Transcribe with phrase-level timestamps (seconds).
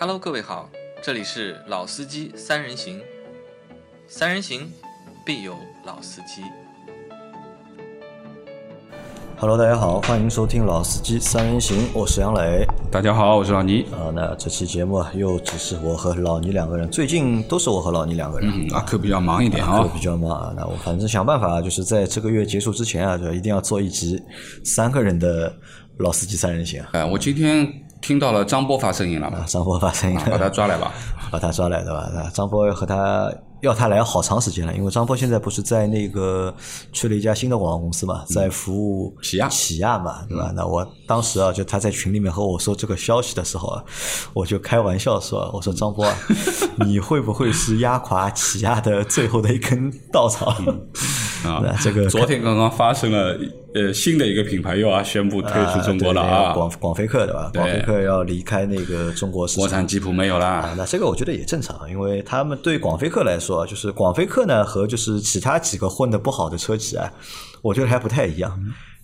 [0.00, 0.66] Hello，各位好，
[1.02, 3.02] 这里是老司机三人行，
[4.08, 4.66] 三人行
[5.26, 5.54] 必有
[5.84, 6.40] 老司机。
[9.36, 12.66] Hello，大家好，欢迎收听《老司机三人行》，我是杨磊。
[12.90, 13.82] 大家好，我是老倪。
[13.92, 18.50] 啊，那这期节目啊，又只是我和老倪两个人，最近都是我和老倪两个人。
[18.50, 19.90] 嗯，阿克比较忙一点课啊。
[19.92, 24.18] 比较忙啊，那我反正想办法，就是在这个月结束之前啊，就一定要做一集
[24.64, 25.54] 三个人的
[25.98, 26.88] 老司机三人行啊。
[26.92, 30.92] 哎，我今天听到了张波发声音了嘛，张波发声音啊把他抓来吧。
[31.30, 32.10] 把他抓来对吧？
[32.12, 36.52] 那张波和他要他来好长时间了，因为张波现在不是在那个
[36.92, 40.50] 去了一家新的广告公司嘛，在服务起亚起亚嘛，对吧？
[40.56, 43.84] 那我当时啊，就他在群里面和我说这个消息的时候啊，
[44.32, 46.16] 我就开玩笑说，我说张波啊，
[46.84, 50.52] 你会不会是压垮起亚的最后的一根稻草？
[51.44, 53.38] 啊那这个昨天刚刚发生了
[53.74, 57.50] 呃新的一个品牌又要宣布退出中国了啊，对广广飞客对吧？
[57.54, 59.60] 广飞客要离开那个中国市场。
[59.60, 60.74] 国产吉普没有啦啊，。
[60.76, 67.10] 那这个我觉得也正常，因为他们对广飞客来说，就是广飞客呢和就是其他几个混的不好的车企啊，
[67.62, 68.52] 我觉得还不太一样。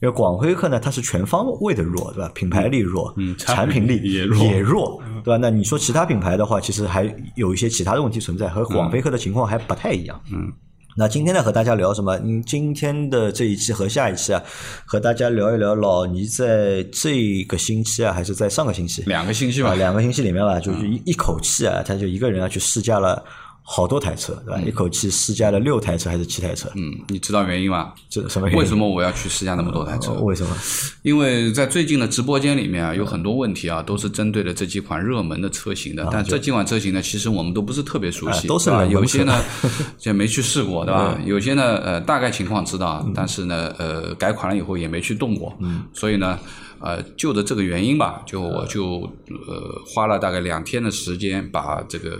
[0.02, 2.30] 因为广飞客呢，它是全方位的弱，对吧？
[2.34, 5.38] 品牌力弱，嗯产品力也弱也弱，对吧？
[5.40, 10.20] 那你说其他品牌的话，其实还有一些其他的问题存在，和广飞客的情况还不太一样。
[10.30, 10.52] 嗯。
[10.98, 12.16] 那今天呢，和大家聊什么？
[12.24, 14.42] 嗯，今天的这一期和下一期啊，
[14.86, 19.72] 和大家聊一聊老倪在这个星期啊，还是在上个星期，两个星期吧。
[19.72, 23.22] 啊，两个星期里面吧，就是一一口气啊，他就一个人啊去试驾了
[23.68, 24.60] 好多台车，对吧？
[24.60, 26.70] 一口气试驾了六台车还是七台车？
[26.76, 27.92] 嗯，你知道原因吗？
[28.08, 28.60] 这什么原因？
[28.62, 30.12] 为什么我要去试驾那么多台车？
[30.20, 30.56] 为什么？
[31.02, 36.08] 因为在最近的直播间里面啊，有很多问题啊，都是针对的这几款热门的车型的。
[36.12, 39.44] 但这几款车型呢，其实我们都不是特别熟悉，啊都是对吧冷门车有些呢
[39.98, 41.18] 就没去试过，对吧？
[41.26, 45.52] 有些呢，呃，大概情况知道，但是呢，呃，改款了以后也没去动过。
[45.60, 46.38] 嗯，所以呢，
[46.78, 49.00] 呃，就着这个原因吧，就我就
[49.48, 52.16] 呃花了大概两天的时间，把这个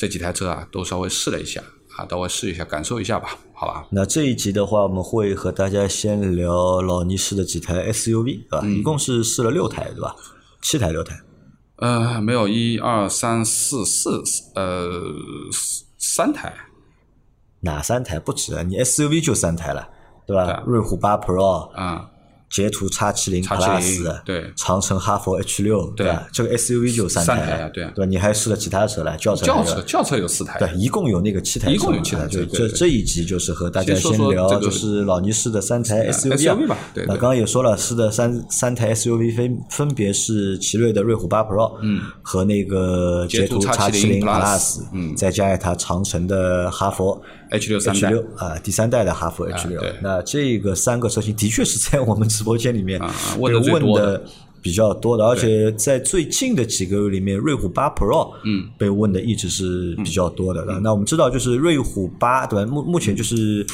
[0.00, 1.60] 这几台车啊都稍微试了一下
[1.94, 3.86] 啊，稍微试一下，感受一下吧，好吧？
[3.90, 8.66] 那这一集的话，我们会和大家先聊老倪试的几台 SUV，对吧？
[8.66, 10.16] 一共是试了六台，对吧？
[10.62, 11.20] 七台六台。
[11.76, 14.22] 呃，没有，一二三四四，
[14.54, 14.90] 呃，
[15.98, 16.54] 三台。
[17.60, 18.62] 哪三台不止啊？
[18.62, 19.86] 你 SUV 就三台了，
[20.26, 20.62] 对吧？
[20.66, 22.09] 瑞虎八 Pro、啊、
[22.50, 24.52] 捷途 X 七零 X70 Plus，对。
[24.56, 26.06] 长城哈弗 H 六，对。
[26.06, 26.26] 吧？
[26.32, 27.92] 这个 SUV 就三三台对啊。
[27.94, 28.08] 对吧？
[28.08, 37.06] 你还试了其他车了，轿车那个轿车轿车有四台，对，一共有那个七台车嘛，一共有七台车这这一集就是和大家先聊，就是老倪试的三台 SUV 啊对对。
[37.06, 45.14] 那刚刚也说了，试的三三台 SUV 分分别是奇瑞的瑞虎八 Pro，嗯，和那个捷途捷途 X 七零 X70 Plus，嗯。
[45.16, 48.10] 再加一台长城的哈弗 H 六三代。
[48.10, 49.80] 六啊，第三代的哈弗 H 六。
[49.80, 49.94] 对。
[50.02, 52.98] 那这个三个车型的确是在我们直播间里面
[53.38, 54.24] 问得最问的的。
[54.62, 58.68] 比较多的，而且在最近的几个月里面，瑞虎八 Pro 嗯。
[58.76, 60.62] 被问的一直是比较多的。
[60.82, 62.70] 那我们知道，就是瑞虎八对吧？
[62.70, 63.66] 目目前就是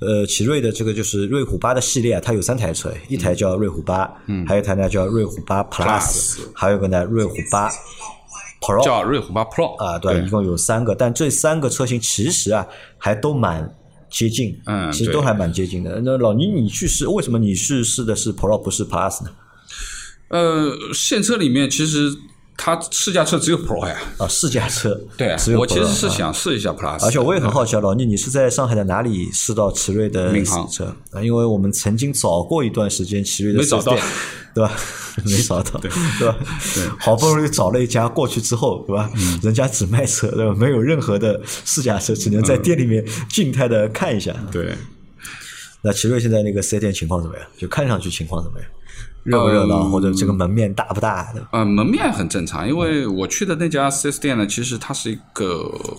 [0.00, 6.38] 呃奇瑞的这个就是瑞虎八的系列啊，它有三台车，一台叫瑞虎八，嗯，还有一台呢叫瑞虎八 Plus，Plus。
[6.52, 7.70] 还有一个呢瑞虎八
[8.60, 12.66] Pro，叫瑞虎八 Pro 啊，对，一共有三个，但这三个车型其实啊
[12.98, 13.72] 还都蛮
[14.14, 16.00] 接近，嗯其实都还蛮接近的。
[16.04, 19.30] 那老倪，你去试，为什么你去试的是 Pro 不是 Plus 呢？
[20.28, 22.14] 呃，现车里面其实
[22.56, 23.96] 它试驾车只有 Pro 呀。
[24.18, 30.94] 啊，试驾车，对啊只有我其实是啊想试一下 Plus，而且我也很好奇啊，老聂，你是在上海的哪里试到奇瑞的闵行车？
[31.10, 34.02] 啊，因为我们曾经找过一段时间奇瑞的没找 4S 店到，
[34.54, 34.72] 对吧？
[35.24, 35.90] 没找到，对
[36.26, 36.36] 吧？
[36.98, 39.10] 好不容易找了一家过去之后，对吧？
[39.16, 40.54] 嗯人家只卖车，对吧？
[40.54, 44.34] 没有任何的试驾车，只能在店里面静态的看一下。
[44.50, 44.74] 对，
[45.82, 47.46] 那奇瑞现在那个四 S 店情况怎么样？
[47.58, 48.68] 就看上去情况怎么样？
[49.24, 51.46] 热不热闹，嗯或者这个门面大不大的？
[51.50, 55.46] 呃，门面很正常，因为我去的那家 4S 店呢，其实它是一个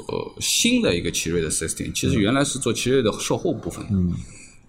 [0.07, 3.89] 呃新的一个奇瑞的 4S 店，其实原来是做奇瑞的售后部分的。
[3.93, 4.13] 嗯。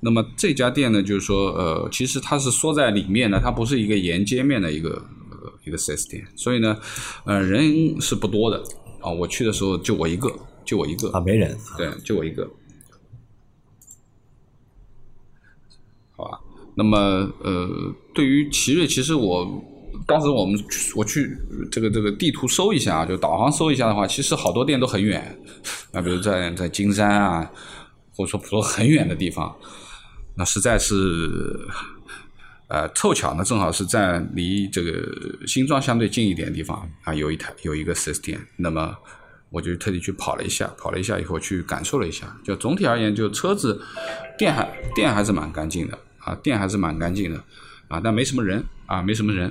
[0.01, 4.91] 那么这家店呢，就是说，呃，其实它是缩在里面的，它不是一个沿街面的一个
[5.31, 6.77] 呃一个 4S 店，所以呢，
[7.25, 8.63] 呃，人是不多的
[9.01, 9.11] 啊。
[9.11, 10.31] 我去的时候就我一个，
[10.67, 11.57] 就我一个啊，没人。
[11.79, 12.49] 对，就我一个，
[16.15, 16.41] 好吧。
[16.77, 16.97] 那么
[17.43, 17.69] 呃，
[18.15, 19.65] 对于奇瑞，其实我
[20.07, 20.57] 当时我们
[20.95, 21.37] 我去
[21.73, 25.37] 这个这个地图搜一下啊，就导航搜一下的话，其实好多店都很远，
[25.93, 27.51] 啊，比如在在金山啊，
[28.15, 29.57] 或者说普陀很远的地方，
[30.37, 31.59] 那实在是。
[32.69, 34.93] 呃，凑巧呢，正好是在离这个
[35.47, 38.93] 新庄相对近一点的地方啊，有一台有一个 4S 店，那么
[39.51, 43.81] 我就特地去跑了一下，跑了一下以后去感受了一下，就总体而言，就车子
[44.37, 45.97] 店还店还是蛮干净的
[46.27, 47.41] 啊，店还是蛮干净的
[47.87, 49.49] 啊，但没什么人啊，没什么人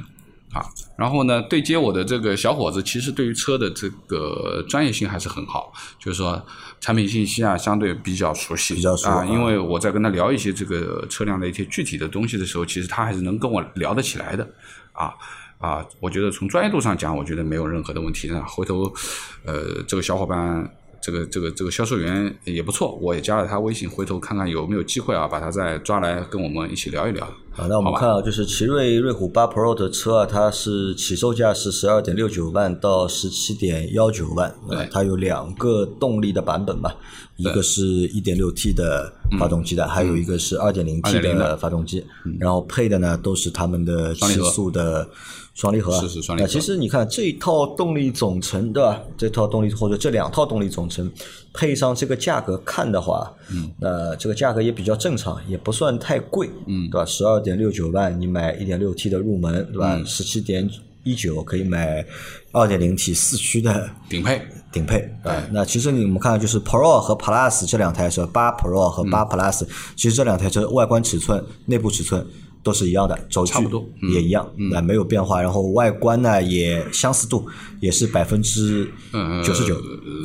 [0.51, 0.61] 啊，
[0.97, 6.45] 然后呢，对接我的这个小伙子，其实对于车的这个专业性还是很好，就是说
[6.81, 9.25] 产品信息啊，相对比较熟悉，比较熟啊。
[9.25, 14.45] 因为我在跟他聊一些这个车辆的一些具体的东西的时候，其实他还是能跟我聊得起来的，
[14.91, 15.13] 啊
[15.59, 18.27] 啊，我觉得从专业度上讲，我觉得没有任何的问题。
[18.29, 18.93] 那回头，
[19.45, 20.69] 呃，这个小伙伴。
[21.05, 27.31] 这个这个这个销售员也不错，我也加了他微信，回头看看有没有机会啊，把他再抓来跟我们一起聊一聊。
[27.55, 36.91] 啊，那我们看啊，就是奇瑞瑞虎八 Pro 的车啊，它是起售价是十二点六九万到十七点幺九万，对，它有两个动力的版本嘛，
[37.37, 42.03] 一个是一点六 T 的发动机的，还有一个是二点零 T 的发动机，
[42.39, 45.07] 然后配的呢都是他们的七速的。
[45.55, 46.47] 双离合，是是双离合。
[46.49, 49.01] 其实你看这一套动力总成，对吧？
[49.17, 51.09] 这套动力或者这两套动力总成
[51.55, 57.05] 配上这个价格看的话，嗯，那这个价格也比较正常，也不算太贵，嗯，对吧？
[57.05, 59.99] 十二点六九万，你买一点六 T 的入门，对吧？
[60.05, 60.69] 十七点
[61.03, 62.05] 一九可以买
[62.51, 64.41] 二点零 T 四驱的顶配，
[64.71, 65.09] 顶配。
[65.23, 69.65] 哎，那其实你们看，就是 Pro 和 Plus 这两台车，八 Pro 和八 Plus，
[69.95, 72.25] 其实这两台车外观尺寸、内部尺寸。
[72.65, 73.53] 都是一样的，轴距
[74.11, 75.39] 也一样，那没有变化。
[75.39, 77.45] 然后外观呢也相似度
[77.79, 78.89] 也是百分之
[79.45, 79.75] 九十九，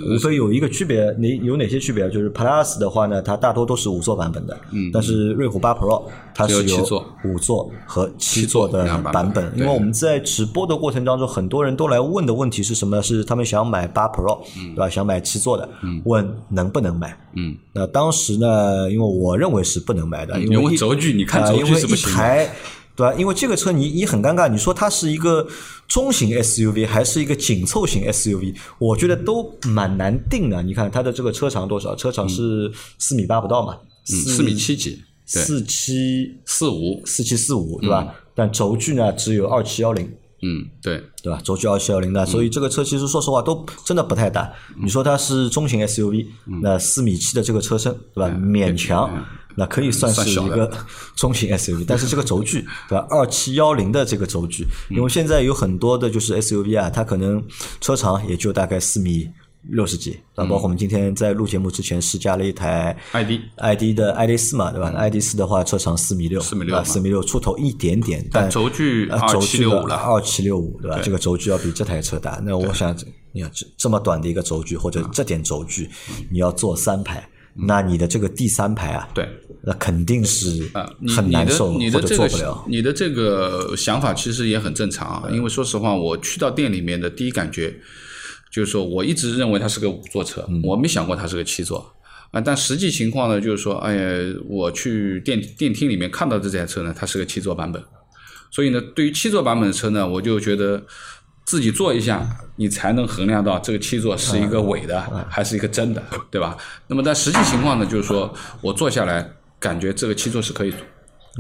[0.09, 2.09] 无非有一个区别，你有哪些区别？
[2.09, 4.59] 就是 Plus 的话呢，它大多都是五座版本的，
[4.91, 6.03] 但是瑞虎八 Pro
[6.35, 9.53] 它是有五座和七座的版本。
[9.55, 13.03] 因为我们在直播的过程当中，很多人都来问的问题是什么？
[13.03, 14.89] 是他们想买八 Pro，对吧？
[14.89, 15.69] 想买七座的，
[16.07, 17.15] 问能不能买？
[17.35, 22.11] 嗯，那当时呢，因为我认为是不能买的，因为轴距你看轴距是不行。
[22.31, 22.55] 哎，
[22.95, 23.15] 对吧？
[23.19, 25.47] 因为这个车你你很尴尬，你说它是一个
[25.89, 28.55] 中型 SUV 还是一个紧凑型 SUV？
[28.79, 30.63] 我觉得都蛮难定的。
[30.63, 31.97] 你看它的这个车长多少？
[31.97, 33.77] 车长是四米八不到嘛？
[34.05, 35.03] 四米七几？
[35.27, 38.15] 四七四五，四七四五，对吧？
[38.35, 40.11] 但轴距呢只有二七幺零。
[40.43, 41.41] 嗯，对，对吧？
[41.45, 44.51] 轴距二七幺零的，所以这个车其实说实话都真的不太大。
[44.83, 46.27] 你说它是中型 SUV，
[46.63, 48.35] 那四米七的这个车身，对吧？
[48.37, 49.11] 勉强。
[49.57, 50.71] 那可以算是一个
[51.17, 53.05] 中型 SUV，但是这个轴距 对吧？
[53.11, 57.43] 二七幺零的这个轴距，因为现在有很多的就是 SUV 啊，它可能
[57.81, 59.29] 车长也就大概四米
[59.69, 71.01] 六十几，那，包括我们今天在录节目之前试驾了一台 ID ID 的 ID 四嘛，对吧？ID 四的话车长四米六，四米六，四米六出头一点点，但轴距二七六五了，二七六五对吧？
[71.03, 72.41] 这个轴距要比这台车大。
[72.45, 72.97] 那我想，
[73.33, 75.89] 你看这这么短的一个轴距或者这点轴距，
[76.31, 77.29] 你要坐三排。
[77.53, 79.29] 那你的这个第三排啊，对，
[79.63, 80.71] 那肯定是
[81.09, 82.65] 很难受或者做不了。
[82.69, 87.75] 你的这个想法其实也很正常啊，因为说实话，我去到店里面的第一感觉
[88.51, 91.95] 就是说，我一直认为它是个五座车，我没想过它是个七座
[92.31, 92.41] 啊。
[92.41, 97.83] 但实际情况呢，就是说，哎呀，我去电电梯里面看到这台车呢，它是个七座版本。
[98.51, 100.83] 所以呢，对于七座版本的车呢，我就觉得。
[101.43, 102.25] 自己坐一下，
[102.57, 106.01] 你才能衡量到这个七座是一个伪的还是一个真的，
[106.31, 106.57] 对吧？
[106.87, 110.73] 那么但实际情况呢，就是说我坐下来感觉这个七座是可以，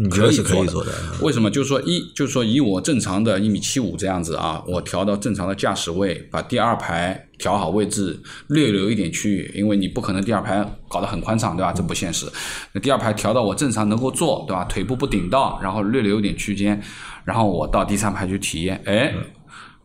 [0.08, 0.92] 可以做的。
[1.20, 1.50] 为什么？
[1.50, 11.72] 就是说一，就是说以我正常的一米七五这样子啊，我调到正常的驾驶位，把第二排调好位置，略留一点区域，因为你不可能第二排搞得很宽敞，对吧？
[11.72, 12.26] 这不现实。
[12.72, 14.64] 那第二排调到我正常能够坐，对吧？
[14.64, 16.80] 腿部不顶到，然后略留一点区间，
[17.24, 19.12] 然后我到第三排去体验，哎。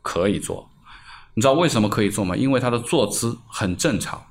[0.08, 0.70] 可以坐，
[1.34, 2.36] 你知道为什么可以坐吗？
[2.36, 4.22] 因为它的坐姿很正常，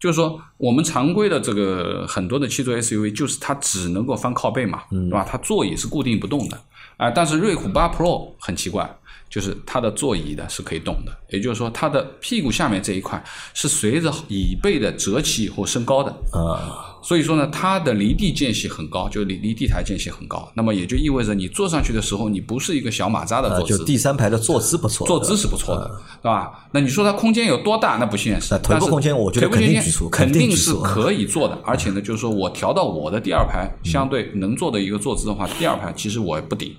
[0.00, 5.26] 就是说我们常规的这个很多的七座 SUV，就是它只能够翻靠背嘛，对吧？
[5.28, 6.60] 它座椅是固定不动的，
[6.96, 8.98] 啊，但是瑞虎八 Pro 很奇怪，
[9.28, 13.22] 就是它的座椅的是可以动的，也就是说它的屁股下面这一块
[13.54, 16.84] 是随着椅背的折起以后升高的啊。
[17.00, 20.50] 所以说呢，它的离地间隙很高，就离离地台间隙很高。
[20.54, 23.78] 那么也就意味着你坐上去的时候，你不是一个小马扎的坐姿。
[23.78, 25.88] 就第三排的坐姿不错，坐姿是不错的，
[26.20, 26.68] 对吧？
[26.72, 27.98] 那你说它空间有多大？
[27.98, 28.58] 那不现实。
[28.58, 29.80] 腿部空间，我觉得肯定
[30.10, 31.56] 肯定是可以坐的。
[31.64, 36.74] 而且呢，就是说我调到我的第二排相对能坐的一个坐姿的话，第二排其实我也不顶，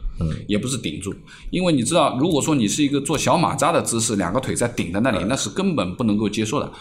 [0.47, 1.13] 也不是顶住。
[1.49, 6.71] 因为你知道，如果说你是一个做小马扎的姿势，两个腿在顶在那里，那是根本不能够接受的。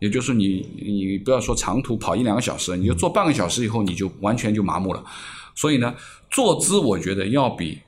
[0.00, 5.02] 也就是你，你不要说长途跑一两个小时，你就坐半个小时以后，你就完全就麻木了。
[5.56, 5.92] 所以呢，
[6.30, 7.78] 坐姿我觉得要比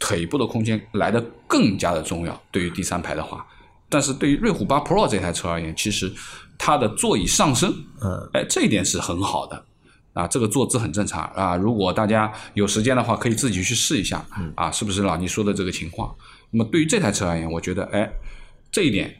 [0.00, 2.42] 腿部的空间来的更加的重要。
[2.50, 3.46] 对于第三排的话，
[3.88, 6.12] 但是对于瑞虎八 Pro 这台车而言，其实
[6.58, 7.72] 它的座椅上升，
[8.02, 9.64] 嗯，哎，这一点是很好的
[10.12, 10.26] 啊。
[10.26, 11.56] 这个坐姿很正常啊。
[11.56, 14.24] 如果大家有时间的话，可以自己去试一下
[14.54, 16.14] 啊，是不是老倪说的这个情况？
[16.50, 18.10] 那么对于这台车而言，我觉得哎，
[18.70, 19.16] 这一点。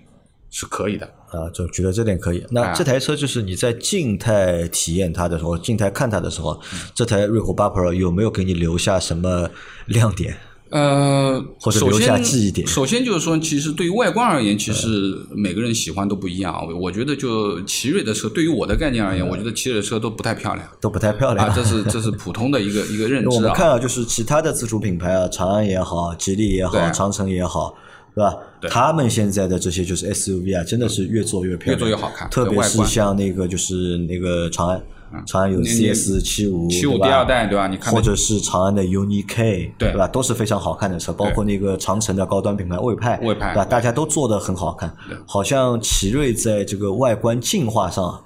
[0.52, 2.44] 是可以的啊，就觉得这点可以。
[2.50, 6.60] 那这台车就是你在静态体验它的时候，静态看它的时候，
[6.92, 9.48] 这台瑞虎八 Pro 有没有给你留下什么
[9.86, 10.36] 亮点？
[10.70, 14.88] 呃，或者首留下先记忆点首先就是说，其实对于外观而言，其实
[15.34, 16.54] 每个人喜欢都不一样。
[16.66, 21.48] 我我觉得就奇瑞的车，对于我的概念而言，我觉得奇瑞的车都不太漂亮都不太漂亮。
[21.48, 23.34] 啊，这是这是普通的一个一个认 知啊。
[23.34, 27.74] 我们看啊，就是其他的自主品牌啊，长安也好，吉利也好，长城也好，
[28.14, 28.36] 对吧？
[28.70, 34.80] 他们现在的这些就是 SUV 啊，真的是越做越漂亮，越做越好看特别是像那个就是那个长安，
[35.26, 37.66] 长安有 CS 七五，七五第二代对吧？
[37.66, 40.06] 你看或者是长安的 UNI K，对吧？
[40.06, 43.64] 都是非常好看的车，包括那个长城的高端品牌魏派，魏派对吧？
[43.64, 44.92] 大家都做的很好看，
[45.26, 48.22] 好像奇瑞在这个外观进化上，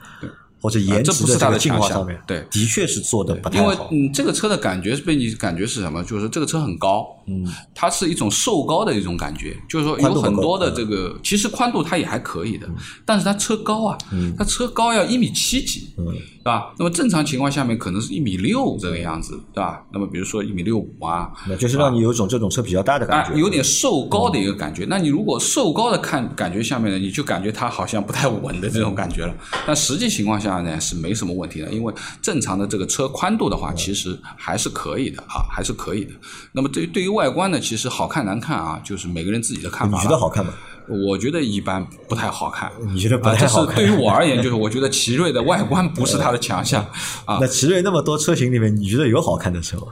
[0.64, 3.76] 或者颜啊这不是它值的这个进化上面，对的确是做的不太好因为。
[3.92, 6.02] 嗯，这个车的感觉是被你感觉是什么？
[6.04, 12.66] 就是这个车很高，嗯，它是一种瘦高的一种感觉，就是说有很多的这个，其实宽度它也还可以的，
[13.04, 16.72] 但是它车高啊，嗯它车高要一米七几，嗯，对吧？
[16.78, 19.82] 那么正常情况下面可能是一米六这个样子，对吧？
[19.92, 24.86] 那么比如说一米六五啊，那就是让你有一种这种车比较大的感啊，觉，有点瘦高的一个感觉。
[24.88, 29.34] 那你如果瘦高的看感觉下面呢，你就感觉它好像不太稳的这种感觉了。
[29.66, 36.12] 但实际情况下呢是没什么问题的，因为正常的这个车宽度的话，其实还是可以的啊，还是可以的。
[36.52, 40.04] 那么对于对于外观呢，其实好看难看啊，就是每个人自己的看法你。
[40.04, 40.52] 觉得好看吗？
[40.86, 42.70] 我觉得一般，不太好看。
[42.92, 43.76] 你觉得不太好看？
[43.76, 46.84] 是对于我而言， 就是我觉得奇瑞的外观不是它的强项
[47.24, 47.38] 啊。
[47.40, 49.86] 那奇瑞那么多车型里面，你觉得有好看的车吗？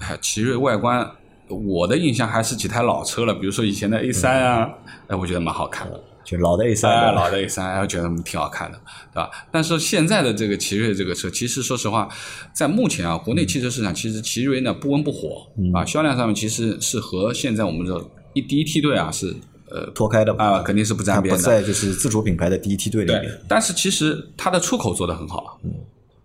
[0.00, 1.08] 哎，奇瑞外观，
[1.48, 4.68] 我的印象还是几台老车了，比如说以前的 A 三啊，
[5.06, 6.00] 哎，我觉得蛮好看的。
[6.26, 8.78] 就老的 A 三、哎，老的 A 三，我觉得挺好看的，
[9.14, 9.30] 对吧？
[9.52, 12.08] 但是现在的这个奇瑞这个车，其实说实话，
[12.52, 19.32] 在目前啊，国内汽车市场其实奇瑞呢不温不火、啊，销量上面其实是和现在我们的一第一梯队啊是
[19.70, 21.40] 呃脱开的啊、肯定是不沾边的。
[21.40, 25.60] 在就是自主品牌的第一梯队里对面。，但是其实它的出口做得很好，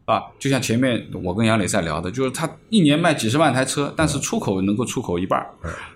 [0.06, 5.54] 啊，就像前面我跟杨磊在聊的，就是它一年卖几十万台车，但是出口能够出口一半儿，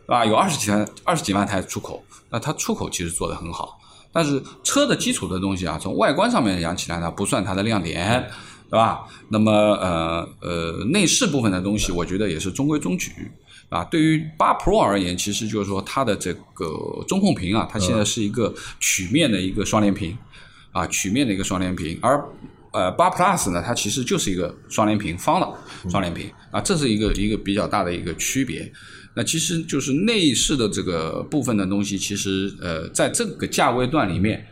[0.08, 3.78] 啊，有二十几台二十几万台出口，那它出口其实做得很好，
[4.16, 8.26] 但是车的基础的东西啊，从外观上面讲起来呢，不算它的亮点。
[8.68, 9.06] 对吧？
[9.30, 13.12] 那么呃呃，内饰部分的东西，我觉得也是中规中矩
[13.70, 13.84] 啊。
[13.84, 16.68] 对于八 Pro 而言，其实就是说它的这个
[17.08, 20.18] 中控屏啊，它现在是一个曲面的一个双联屏
[20.72, 22.20] 啊，曲面的一个双联屏，而
[22.74, 25.48] 呃八 Plus 呢，它其实就是一个双联屏，方的
[25.88, 28.70] 双联屏啊，这是一个一个比较大的一个区别。
[29.16, 34.46] 那其实就是内饰的这个部分的东西，其实呃，在这个价位段里面，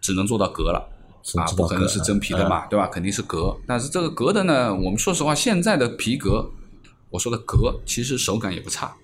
[0.00, 0.88] 只能做到格了。
[1.34, 2.86] 啊，不可能是真皮的嘛，对吧？
[2.86, 3.54] 肯定是革。
[3.66, 6.50] 但是这个革的呢，我们说实话，现在的皮革，
[7.10, 8.96] 我说的革，其实手感也不差，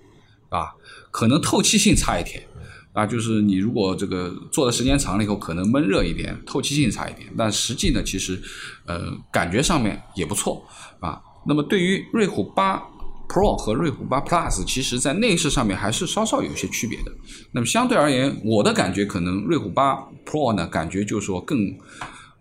[0.49, 0.73] 啊，
[1.11, 2.43] 可能透气性差一点，
[2.91, 7.31] 啊，就是你如果这个做的时间长了以后，可能闷热一点，透气性差一点。
[7.37, 8.41] 但实际呢，其实
[8.87, 10.65] 呃，感觉上面也不错
[10.99, 11.21] 啊。
[11.45, 12.81] 那么对于瑞虎八
[13.27, 17.11] Pro 和瑞虎八 Plus，其实在内饰上面还是稍稍有些区别的。
[17.51, 21.75] 那么相对而言，我的感觉可能瑞虎八 Pro 呢，感觉就是说更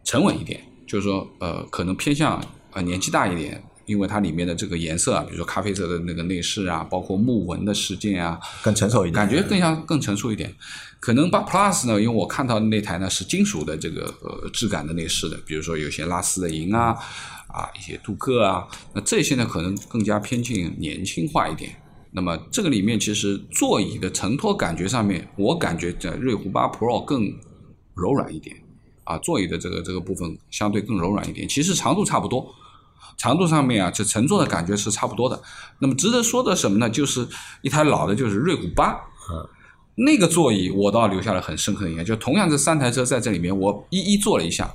[0.04, 10.54] 沉稳一点，就是说呃，可能偏向呃年纪大一点，因为它里面的这个颜色啊，比如说咖啡色的那个内饰啊，包括木纹的饰件啊，更成熟一点感觉更像更成熟一点。
[10.98, 16.96] 可能八 Plus 呢，因为我看到那台呢是金属的这个呃质感的内饰的，比如说有些拉丝的银啊，
[17.56, 21.74] 啊一些镀铬啊，那这些呢可能更加偏近年轻化一点。
[22.12, 27.24] 那么这个里面其实座椅的承托感觉上面，我感觉在瑞虎八 Pro 更
[27.94, 28.56] 柔软一点
[29.04, 31.48] 啊，座椅的这个这个部分相对更柔软一点。
[31.48, 32.46] 其实长度差不多，
[33.16, 35.42] 长度上面啊，这乘坐的感觉是差不多的。
[35.78, 36.88] 那么值得说的什么呢？
[36.88, 37.26] 就是
[37.62, 38.98] 一台老的，就是瑞虎八，
[39.94, 42.04] 那个座椅我倒留下了很深刻的印象。
[42.04, 44.74] 就同样这三台车在这里面，我一一坐了一下，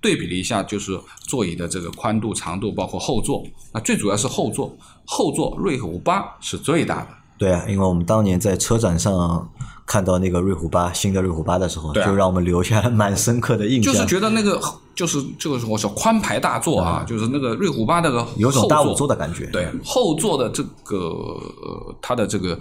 [0.00, 3.42] 对比了一下，就是座椅的这个宽度、长度，包括后座。
[3.72, 7.08] 那最主要是后座，后座瑞虎八是最大的。
[7.36, 9.48] 对啊，因为我们当年在车展上
[9.86, 13.92] 看到那个瑞虎八新的瑞虎八的时候，啊就让我们留下了蛮深刻的印象。
[13.92, 14.60] 就是觉得那个
[14.94, 19.46] 就是这个我说宽排大座啊，就是那个瑞虎八那个有种大五座的感觉。
[19.46, 22.58] 对后座的这个呃它的这个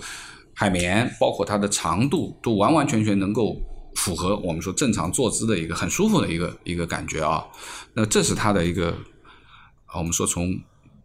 [0.53, 3.55] 海绵，包括它的长度，都完完全全能够
[3.97, 7.43] 符合我们说正常坐姿的一个很舒服的一个一个感觉啊。
[7.93, 8.91] 那这是它的一个
[9.87, 10.51] 啊，我们说从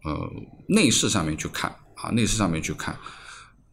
[0.04, 0.30] 呃
[0.68, 2.94] 内饰上面去看啊，内饰上面去看，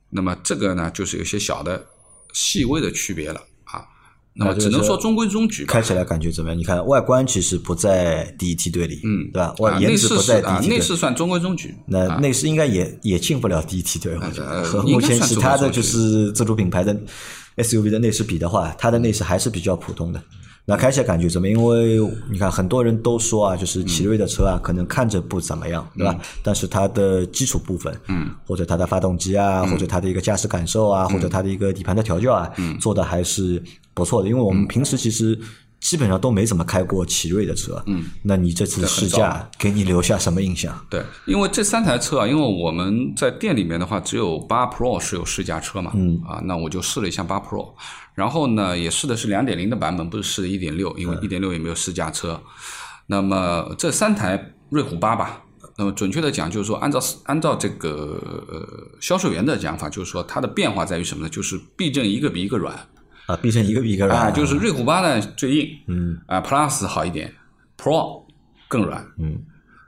[0.10, 1.86] 那么这个呢就是有些小的
[2.34, 3.84] 细微的区别了啊。
[4.34, 5.74] 那么只能说中规中矩吧。
[5.74, 6.58] 开起来感觉怎么样？
[6.58, 9.54] 你看外观其实不在第一梯队里，嗯，对吧？
[9.60, 10.78] 外啊，颜值不在第啊一，梯队。
[10.78, 11.76] 内饰算中规中矩。
[11.86, 16.98] 那啊内饰应该也也进不了第一梯队，我觉得呃和目前其他的就是自主品牌的
[17.60, 20.22] SUV 的内饰比的话，它的内饰还是比较普通的。
[20.66, 21.60] 那开起来感觉怎么样？
[21.60, 22.00] 因为
[22.30, 26.16] 你看很多人都说啊，就是奇瑞的车啊，可能看着不怎么样，对吧？
[26.44, 33.62] 但是它的基础部分，嗯，或者它的发动机啊，或者它的一个驾驶感受啊，或者它的一个底盘的调教啊，做的还是
[33.96, 34.30] 不错的。
[34.30, 35.36] 因为我们平时其实
[35.80, 40.78] 基本上都没怎么开过奇瑞的车，嗯，那你这次试驾给你留下什么印象？
[40.90, 47.74] 对，因为这三台车啊，因为我们在店里面的话，只有八 Pro 是有试驾车嘛，嗯啊，那我就试了一下八 Pro，
[48.14, 52.42] 然后呢，也试的是两点零的版本，不是试的一点六，因为一点六也没有试驾车。
[53.08, 55.44] 那么这三台瑞虎八吧，
[55.78, 58.22] 那么准确的讲，就是说按照按照这个
[58.52, 61.30] 呃销售员的讲法，就是说它的变化在于什么呢？
[61.30, 62.78] 就是避震一个比一个软，
[63.30, 67.32] 啊，变成一个比一个软啊，就是瑞虎八呢最硬，嗯啊，Plus 好一点
[67.78, 68.24] ，Pro
[68.68, 69.06] 更软。
[69.20, 69.40] 嗯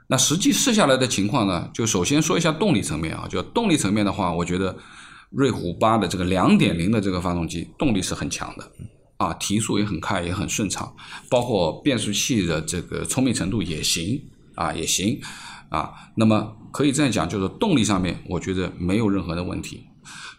[0.06, 4.76] 那实际试下来的情况呢，就首先说一下动力层面啊，就动力层面的话，我觉得
[5.30, 8.70] 瑞虎八的这个两点零的这个发动机动力是很强的，
[9.16, 10.94] 啊，提速也很快，也很顺畅，
[11.28, 14.22] 包括变速器的这个聪明程度也行
[14.54, 15.18] 啊，也行
[15.70, 15.90] 啊。
[16.14, 19.86] 那么可以这样讲，就是动力上面，我觉得没有任何的问题。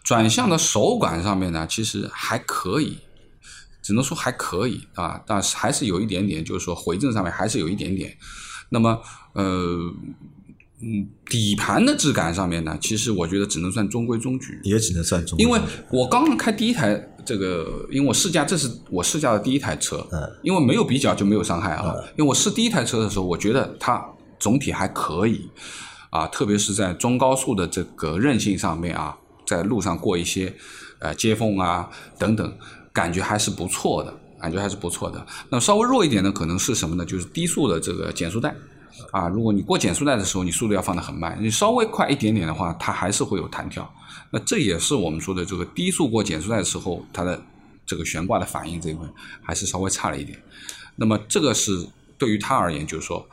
[0.04, 2.98] 转向的手感上面呢，其实还可以，
[3.82, 8.16] 只能说还可以啊，但是还是有一点点，就是说回正上面还是有一点点。
[8.70, 9.00] 那么，
[9.34, 9.44] 呃，
[10.82, 14.60] 嗯，底盘的质感上面呢，其实我觉得只能算中规中矩。
[14.64, 21.94] 也只能算中，因为我刚刚开第一台这个，因为我试驾，这是我试驾的第一台车，嗯，因为没有比较就没有伤害啊。
[22.18, 24.04] 因为我试第一台车的时候，我觉得它
[24.40, 25.50] 总体还可以
[26.10, 30.54] 啊，特别是在中高速的这个韧性上面啊，在路上过一些
[31.00, 32.58] 呃接缝啊等等，
[32.92, 35.26] 感觉还是不错的，感觉还是不错的。
[35.50, 37.06] 那稍微弱一点的可能是什么呢？
[37.06, 38.56] 就是低速的这个减速带。
[39.12, 43.92] 啊，如果你过减速带的时候，你速度要放得很慢，你稍微快一点点的话，它还是会有弹跳。
[44.30, 47.42] 那这也是我们说的这个低速过减速带的时候，它的
[47.88, 49.08] 这个悬挂的反应这一块
[49.42, 50.40] 还是稍微差了一点。
[50.96, 51.88] 那么这个是
[52.20, 53.28] 对于它而言，就是说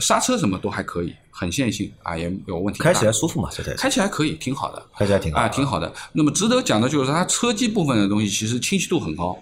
[0.00, 2.80] 刹车什么都还可以，很线性啊，也没有问题。
[2.80, 4.82] 开起来舒服嘛，这台车开起来可以，挺好的。
[4.96, 5.92] 开起来挺好啊，挺好的。
[6.12, 9.36] 那么值得讲的就是它车机部分的东西，其实清晰度很高，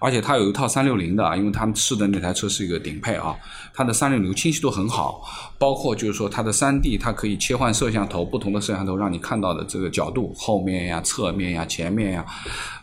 [0.00, 3.34] 而且它有一套三六零的啊，因为他们试的那台车是一个顶配啊，
[3.74, 5.22] 它的三六零清晰度很好，
[5.58, 12.24] 包括就是说它的三 D，它可以切换摄像头，不同的摄像头让你看到的这个角度，后面呀、侧面呀、前面呀，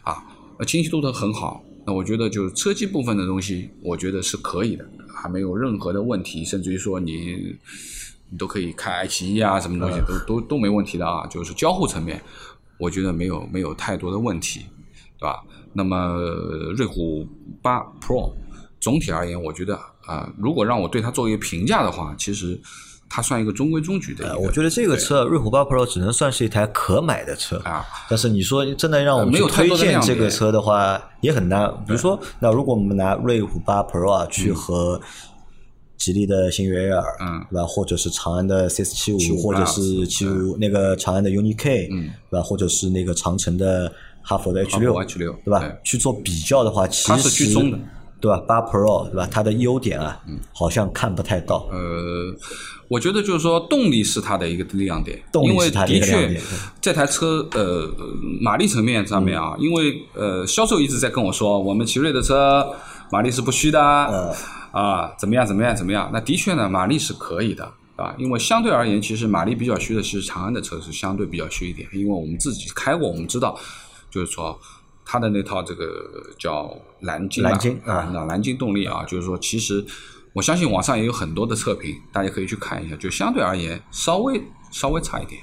[0.04, 0.24] 啊，
[0.58, 1.64] 呃清晰度都很好。
[1.90, 7.58] 那我觉得就是车机部分的东西，我觉得是可以的，还没有任何的问题，甚至于说你
[8.30, 11.26] 你都可以开爱奇艺啊，什么东西都都都没问题的啊。
[11.26, 12.22] 就是交互层面，
[12.78, 14.60] 我觉得没有没有太多的问题，
[15.18, 15.44] 对吧？
[15.74, 17.28] 那么呃瑞虎
[17.60, 18.32] 八 Pro
[18.80, 19.76] 总体而言，我觉得
[20.06, 22.62] 啊、如果让我对它做一个评价的话，其实
[23.10, 24.34] 它算一个中规中矩的一个。
[24.34, 31.70] 呃我觉得这个车瑞虎八 Pro 只能算是一台可买的车啊，但是你说真的让我们去推荐这个车的话，也很难。
[31.88, 35.02] 比如说，那如果我们拿瑞虎八 Pro 啊去和
[35.98, 37.66] 吉利的星越 Air，嗯对吧？
[37.66, 42.42] 或者是长安的 CS 七五，75或者是七五那个长安的 UNI K，嗯，对吧？
[42.42, 43.92] 或者是那个长城的
[44.22, 45.70] 哈佛的 H 六哈佛 H6 对吧？
[45.84, 47.78] 去做比较的话，其实它是居中的
[48.20, 48.38] 对吧？
[48.48, 49.28] 八 Pro 对吧？
[49.32, 51.68] 它的优点啊，嗯好像看不太到。
[51.72, 52.36] 呃，
[52.88, 56.42] 我觉得就是说动力是它的一个亮点，动力因为是它的亮点
[56.82, 57.90] 这台车呃
[58.42, 62.72] 马力层面上面啊，因为呃销售一直在跟我说，我们奇瑞的车
[63.12, 64.34] 马力是不虚的，嗯
[64.72, 66.10] 啊怎么样怎么样怎么样？
[66.14, 67.72] 那的确呢，马力是可以的。
[67.96, 73.60] 啊，因为相对而言，其实马力比较虚的，其实长安的车是相对比较虚一点，因为我们自己开过，我们知道，
[74.10, 74.58] 就是说
[75.12, 75.84] 它的那套这个
[76.38, 79.84] 叫蓝鲸吧蓝鲸啊啊，那蓝鲸动力啊，就是说其实
[80.34, 85.42] 我相信网上也有很多的测评，大家可以去看一下，就相对而言稍微稍微差一点。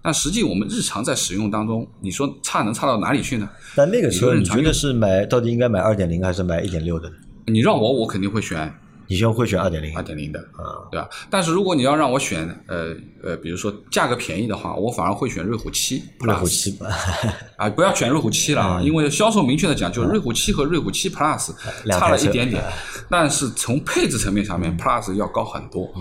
[0.00, 3.50] 但实际我们日常在使用当中，你说差能差到哪里去呢？
[3.74, 7.10] 但那个车有人常用你觉得是买到底应该买二点零还是买一点六的？
[7.46, 8.72] 你让我，我肯定会选
[9.10, 9.94] 你就会选二点零。
[9.96, 10.86] 二点零的，啊？
[10.88, 11.08] 对吧？
[11.28, 12.94] 但是如果你要让我选，呃
[13.24, 16.70] 呃，比如说价格便宜的话，我反而会选瑞虎七，瑞虎七。
[16.78, 16.86] 吧，
[17.58, 21.52] 啊，不要选瑞虎七了啊，因为销售明确的讲，就是瑞虎七和瑞虎七 Plus
[21.90, 22.62] 差了一点点，
[23.10, 25.92] 但是从配置层面上面，Plus 要高很多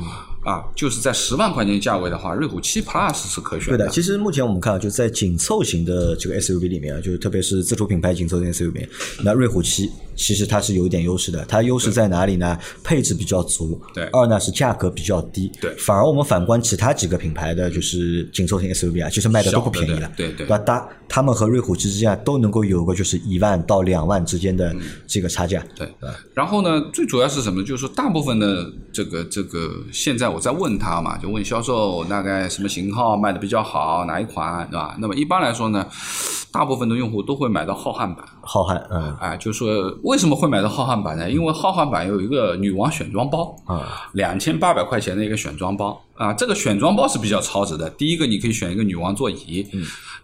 [0.49, 8.89] 啊，就是在十万块钱价位的话，瑞虎七 Plus 是可选的对的，其实目前我们看啊，就在紧凑型的这个 SUV 里面啊，就是特别是自主品牌紧凑型 SUV 里面，
[9.23, 11.45] 那瑞虎七其实它是有一点优势的。
[11.45, 12.57] 它优势在哪里呢？
[12.83, 20.57] 配置比较足，对二呢是价格比较低，对反而我们反观其他几个品牌的就是紧凑型 SUV 啊，其实卖的都不便宜的对对对吧？
[20.65, 25.87] 它他们和瑞虎七之间啊都能够有个就是一万到两万之间的这个差价，对，
[26.33, 27.59] 然后呢，最主要是什么？
[27.63, 34.95] 就是说，大部分的这个这个，现在我在问他嘛，就问销售大概什么型号卖的比较好，哪一款，对吧？
[34.99, 35.85] 那么一般来说呢，
[36.51, 38.25] 大部分的用户都会买到浩瀚版。
[38.41, 39.69] 浩瀚，嗯，哎，就说
[40.03, 41.29] 为什么会买到浩瀚版呢？
[41.29, 47.89] 因为浩瀚版有一个女王选装包啊，两千八百块钱的一个选装包啊，这个选装包是比较超值的。
[47.91, 49.63] 第一个，你可以选一个女王座椅；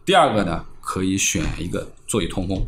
[0.06, 2.66] 第二个呢，可以选一个座椅通风。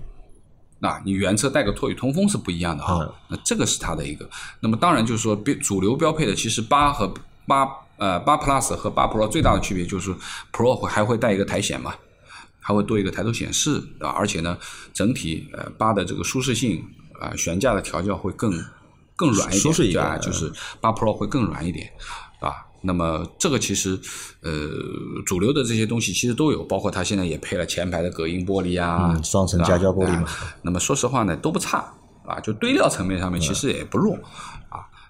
[0.79, 4.29] 那你原车带个座椅通风是不一样的啊，那这个是它的一个。
[4.59, 7.11] 那么当然就是说标主流标配的，其实八和
[7.47, 10.13] 八呃八 Plus 和八 Pro 最大的区别就是
[10.51, 11.95] Pro 会还会带一个苔藓嘛，
[12.59, 14.57] 还会多一个抬头显示啊，而且呢
[14.93, 16.85] 整体呃八的这个舒适性
[17.19, 18.51] 啊悬架的调教会更
[19.15, 20.17] 更软一点，对吧？
[20.17, 21.89] 就是八 Pro 会更软一点
[22.39, 22.67] 啊。
[22.81, 23.99] 那么这个其实，
[24.41, 24.51] 呃，
[25.25, 30.25] 主流的这些东西其实都有，包括它现在也配了前排的隔音玻璃啊，双层夹胶玻璃嘛。
[30.61, 31.91] 那么说实话呢，都不差
[32.25, 34.15] 啊，就堆料层面上面其实也不弱。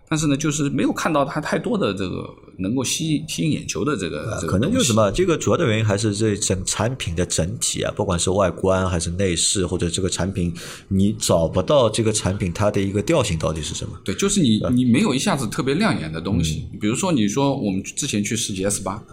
[0.09, 4.39] 但是呢，就是没有看到它太多的这个能够吸吸引眼球的这个。
[4.47, 5.11] 可能就是什么？
[5.11, 10.53] 这个主要的原因还是这整产品的整体啊，不管是外观还是内饰，或者这个产品，
[10.87, 13.99] 你找不到这个产品它的一个调性到底是什么？
[14.05, 16.69] 对，就是你你没有一下子特别亮眼的东西。
[16.79, 19.03] 比如说，你说我们之前去试 GS 八，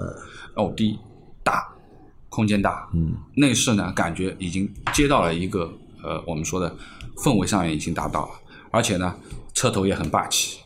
[0.54, 0.96] 奥迪
[1.42, 1.74] 大，
[2.28, 5.72] 空间大，嗯，内饰呢，感觉已经接到了一个
[6.04, 6.72] 呃，我们说的
[7.16, 8.30] 氛围上面已经达到了，
[8.70, 9.12] 而且呢，
[9.52, 10.58] 车头也很霸气。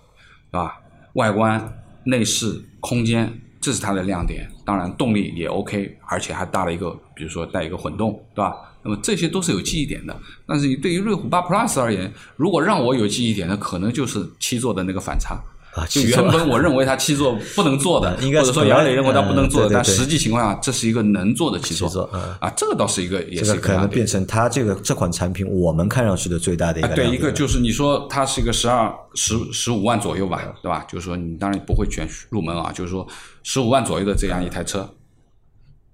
[0.51, 0.81] 是吧？
[1.15, 4.49] 外观、内饰、空间，这是它的亮点。
[4.65, 8.55] 当然，动力也 OK，而且还搭了一个，比如说带一个混动，对吧？
[8.83, 10.17] 那么这些都是有记忆点的。
[10.47, 15.39] 但是你对于瑞虎八 Plus 而言，如果让我有记忆点的，可能就是七座的那个反差。
[15.87, 22.05] 就原本我认为它七座不能做的， 或者说杨磊认为它不能做的，但实际情况下这是一个能做的七座
[22.41, 26.89] 啊，这个倒是一个，也是可能变成它这个这款产品我们看上去的最大的一个。
[26.95, 30.85] 对，一个就是你说它是一个十二十十五万左右吧，对吧？
[30.89, 33.07] 就是说你当然不会选入门啊，就是说
[33.43, 34.89] 十五万左右的这样一台车，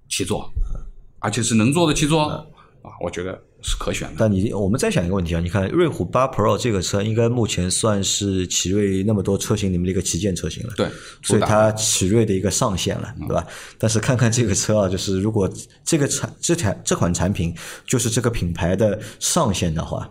[0.09, 0.49] 七座，
[1.19, 3.39] 而且是能坐的七座啊，我觉得。
[3.67, 10.87] 是可选的，但你我们再想一个问题啊，你看瑞虎八 Pro 这个车，应该目前算是奇瑞那么多车型里面的一个旗舰车型了，对，
[11.23, 13.43] 所以它奇瑞的一个上限了，对吧？
[13.79, 15.49] 但是看看这个车啊，就是如果
[15.83, 17.55] 这个产这台这款产品
[17.87, 20.07] 就是这个品牌的上限的话，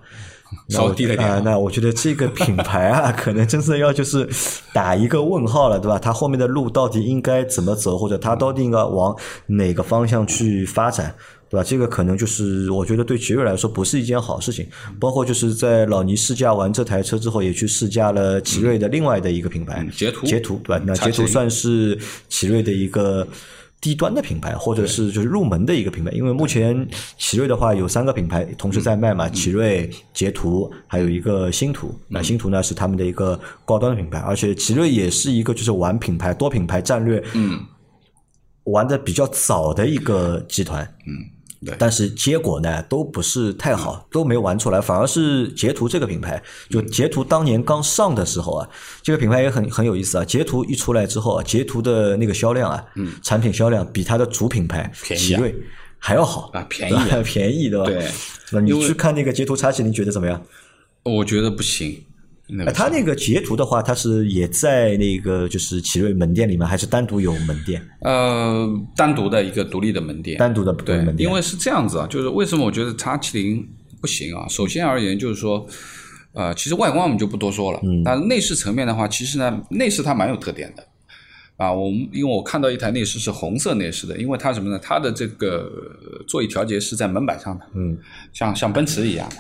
[0.69, 4.29] 稍低了点啊，那我觉得这个品牌啊， 可能真的要就是
[4.73, 5.97] 打一个问号了，对吧？
[5.97, 11.15] 它后面的路到底应该怎么走，或者它到底应该往哪个方向去发展？
[11.55, 11.63] 对吧？
[11.63, 14.67] 这个可能就是我觉得对奇瑞来说不是一件好事情。
[14.99, 20.83] 包括就是在老倪试驾完这台车之后，也去试驾了奇瑞的另外的一个品牌捷途，捷途对吧？
[20.85, 21.97] 那捷途算是
[22.29, 23.25] 奇瑞的一个
[23.81, 26.11] 低端的品牌，或者是就是入门的一个品牌。
[26.11, 26.89] 因为目前
[27.19, 31.95] 奇瑞的话有三个品牌同时在卖嘛，奇瑞、捷途，还有一个星途。
[32.09, 37.61] 那星途呢是他们的一个高端的品牌，而且奇瑞也是一个就是玩品牌多品牌战略，嗯，
[38.65, 41.34] 玩的比较早的一个集团，嗯。
[41.79, 48.69] 但是结果呢，都不是太好，都没玩出来，反而是捷途这个品牌，就捷途当年刚上的时候啊，
[49.03, 50.25] 这个品牌也很很有意思啊。
[50.25, 55.55] 截图一出来之后啊，捷途的那个销量啊，嗯，产品销量比它的主品牌奇瑞
[55.99, 57.85] 还要好啊，便宜， 便宜对吧？
[57.87, 58.09] 对，
[58.53, 60.43] 那你去看那个捷途叉七，你觉得怎么样？
[61.05, 62.05] 我觉得不行。
[62.67, 67.81] 哎，他那个截图的话，他是也在那个就是奇瑞门店里面，还是单独有门店？
[68.01, 71.27] 呃，单独的一个独立的门店，单独的对门店。
[71.27, 73.67] 因为是这样子啊，就是为什么我觉得叉七零
[73.99, 74.47] 不行啊？
[74.47, 75.67] 首先而言，就是说，
[76.35, 80.87] 呃，其实外观我们就不多说了，嗯，但内饰层面的话，其实呢，内饰它蛮有特点的
[81.57, 81.73] 啊。
[81.73, 84.79] 我们因为我看到一台内饰是红色内饰的，因为它什么呢？
[84.83, 85.73] 它的这个
[86.29, 87.97] 座椅调节是在门板上的，嗯，
[88.35, 89.37] 像像奔驰一样的。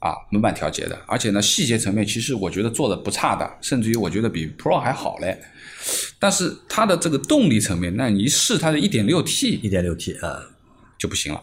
[0.00, 5.36] 啊，门板调节的，而且呢，细节层面其实我觉得做的不差的，甚至于我觉得比 Pro 还好嘞。
[6.18, 10.40] 但是它的这个动力层面，那你一试它的 1.6T，一点六 T 啊
[10.98, 11.42] 就不行了。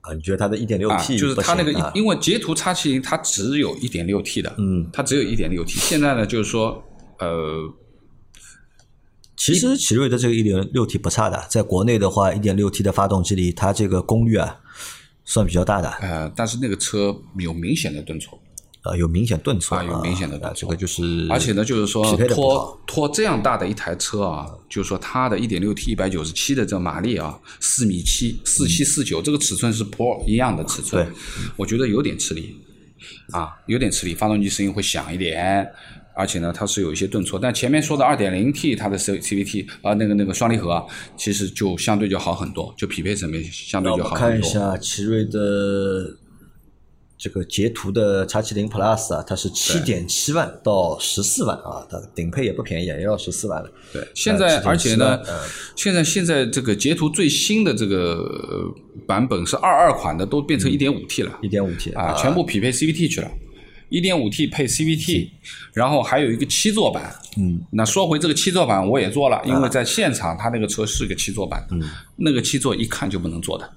[0.00, 5.78] 啊，你觉得它的一点六 T 就是它那个，因为捷途 X70 它只有一点六 T 的，嗯，它只有一点六 T。
[5.78, 6.82] 现在呢，就是说，
[7.18, 7.72] 呃，
[9.36, 14.61] 其实奇瑞的这个一点六 T 不差的，在国内的话，一点六 T 的发动机里，它这个功率啊。
[15.24, 18.38] 算比较大的，呃，但是那个车有明显的顿挫，
[18.82, 31.08] 啊，有明显顿挫啊，有明显的顿挫，这个就是，而且呢，就是说拖拖这样大的一台车啊，就是说它的一点六 T 一百九十七的这马力啊，四米七四七四九这个尺寸是 Pro 一样的尺寸，
[31.56, 32.56] 我觉得有点吃力，
[33.30, 35.66] 啊，有点吃力，发动机声音会响一点。
[36.14, 44.18] 而且呢，它是有一些顿挫，但前面说的 2.0T 它的 C CVT 啊，那个那个双离合，其实就相对就好很多，就匹配层面相对就好很多。
[44.18, 46.16] 看一下奇瑞的
[47.16, 53.70] 这个捷途的 x 七零 Plus 啊，它是七点七万到十四万啊，它顶配也不便宜，也要十四万了。
[53.92, 55.40] 对，现在而且呢7.7万，
[55.76, 58.74] 现在现在这个捷途最新的这个呃
[59.06, 63.30] 版本是二二款的，都变成一点五 T 了一点五 T 啊，全部匹配 CVT 去了。
[63.92, 65.28] 一点五 T 配 CVT，
[65.74, 67.14] 然后还有一个七座版。
[67.36, 71.82] 嗯，那说回这个七座版，我也做了，因为在现场它那个车是个七座版，嗯，
[72.16, 73.70] 那个七座一看就不能坐的，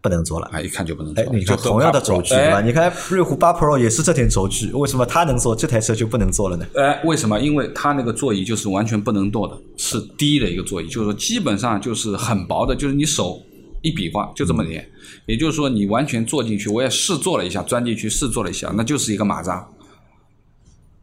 [0.00, 0.48] 不能做了。
[0.52, 2.58] 啊，一看就不能坐哎，你看同样的轴距对吧？
[2.58, 6.66] 哎你看瑞虎八 Pro 也是这点轴距，为什么它能做，这台车就不能做了呢？
[6.74, 7.38] 哎，为什么？
[7.40, 13.42] 因为它那个座椅就是完全不能坐的，是低的一个座椅，就是说基本上就是很薄的，就是你手
[13.82, 14.88] 一比划就这么点，
[15.26, 19.66] 也就是说你完全坐进去，我也试坐了一下，钻进去试坐了一下，那就是一个马扎，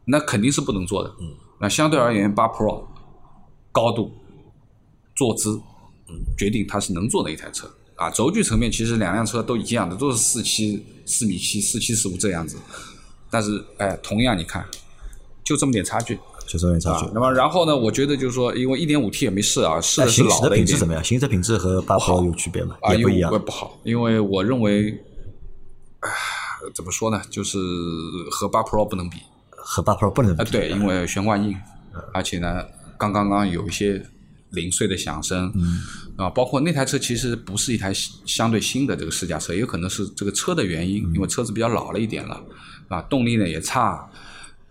[0.04, 1.12] 那肯定是不能坐的。
[1.20, 2.84] 嗯，那相对而言，八 Pro
[3.72, 4.12] 高度、
[5.16, 5.60] 坐姿，
[6.08, 7.68] 嗯，决定它是能坐的一台车。
[7.96, 12.56] 啊，轴距层面其实两辆车都一样的，都是四七、四米七、四七四五这样子，
[13.28, 14.64] 但是哎，同样你看，
[15.42, 16.16] 就这么点差距。
[16.48, 17.10] 就这点差距啊。。
[17.14, 21.04] 那么然后呢，我觉得就是说，因为一点五 T 也没试啊，试的是老的品质怎么样？
[21.04, 22.76] 行驶品质和八 Pro 有区别吗？
[22.82, 23.44] 啊，也不一样因为。
[23.44, 24.90] 不好，因为我认为，
[26.00, 26.08] 啊，
[26.74, 27.58] 怎么说呢，就是
[28.30, 29.18] 和八 Pro 不能比
[29.50, 30.50] 和八 Pro 不能啊，比。
[30.50, 31.54] 对，因为悬挂硬，
[32.12, 32.64] 而且呢，
[32.98, 34.04] 刚刚刚有一些
[34.50, 35.80] 零碎的响声，嗯
[36.16, 37.92] 啊，包括那台车其实不是一台
[38.24, 42.42] 相对新的这个试驾车，也有可能是这个车的原因，因为车子比较老了一点了，
[42.88, 44.08] 啊，动力呢也差，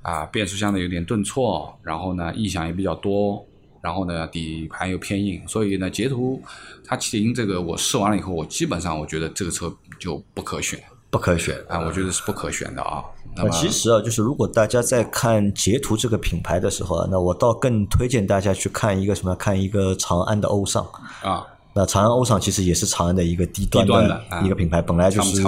[0.07, 3.45] 啊，变速箱呢有点顿挫，然后呢异响也比较多，
[3.81, 6.41] 然后呢底盘又偏硬，所以呢捷途
[6.85, 13.03] 它麒麟这个我试完了以后，我基本上我觉得这个车就不可选不可选啊，我觉得是不可选的啊。
[13.35, 19.35] 那那么其实啊，就是如果大家在看捷途这个品牌的时候啊，那我倒更推荐大家去看一个什么？
[19.35, 20.83] 看一个长安的欧尚。
[21.21, 21.45] 啊，
[21.77, 25.43] 那长安欧尚其实也是长安的一个低端的啊一个品牌，本来就是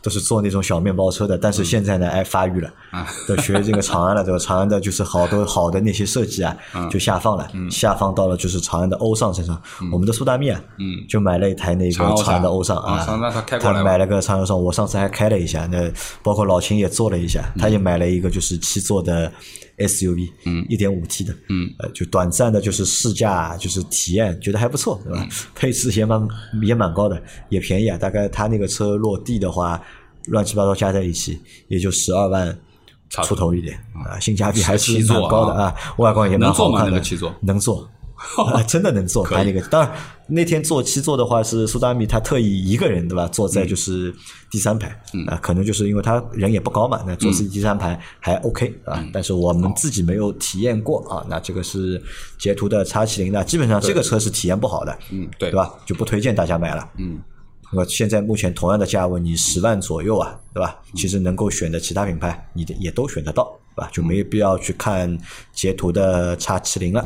[0.00, 3.06] 都是做那种小面包车的，但是现在呢，哎发育了，啊。
[3.28, 4.38] 都学这个长安了，对吧？
[4.38, 6.56] 长安的就是好多好的那些设计啊，
[6.90, 9.60] 就下放了，下放到了就是长安的欧尚身上。
[9.92, 11.04] 我们的苏大密啊，嗯。
[11.08, 13.04] 就买了一台那个长安的欧尚啊
[13.60, 15.90] 他买了个长安欧尚，我上次还开了一下，那
[16.22, 19.30] 包括老秦也坐了一下，嗯他也买了一个就是七座的
[19.78, 25.20] SUV，嗯，一点五 T 的，嗯，呃，就短暂的就是试驾，就是体验，觉得还不错，对吧？
[25.22, 26.28] 嗯配置也蛮
[26.62, 27.96] 也蛮高的，也便宜啊。
[27.98, 29.80] 大概他那个车落地的话，
[30.26, 32.56] 乱七八糟加在一起，也就十二万
[33.10, 36.92] 差出头一点啊，性价比还是蛮高的啊啊，外观也蛮能坐吗好看的。
[36.92, 37.88] 那个七座能坐。
[38.52, 39.92] 啊，真的能坐，可以他那个当然
[40.26, 44.14] 那天坐七座的话是苏大米他特意一个人对吧，坐在就是
[44.50, 52.02] 第三排，嗯啊，可能就是因为他人也不高嘛，那坐自己第三排还 OK 啊，嗯但是我们自己没有体验过啊，那这个是
[52.38, 55.72] 捷途的叉七零的，基本上这个车是体验不好的，嗯对对吧？
[55.84, 57.20] 就不推荐大家买了，嗯。
[57.72, 60.76] 那么现在目前同样的价位，你十万左右啊，对吧？
[60.94, 63.90] 其实能够选的其他品牌，你的也都选得到，对吧？
[63.92, 65.18] 就没必要去看
[65.52, 67.04] 捷途的叉七零了。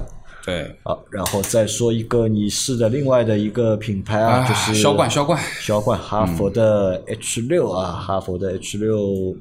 [0.49, 0.75] 对。
[0.83, 9.37] 好，然后再说一个你试的另外的一个品牌啊，啊，就是销冠销冠，销冠哈佛的 H 六啊，哈佛的 H 六，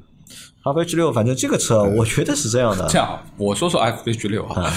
[0.62, 4.70] 哈佛 H 六，反正这个车我觉得是这样的，这样我说说 F H 六啊，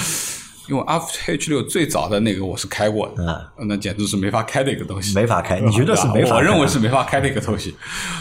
[0.71, 6.35] 因为 F H 六最早的那个我是开过的，啊那简直是没法开的一个东西，没法开，你觉得是没法开？
[6.37, 7.75] 我认为是没法开的一个东西。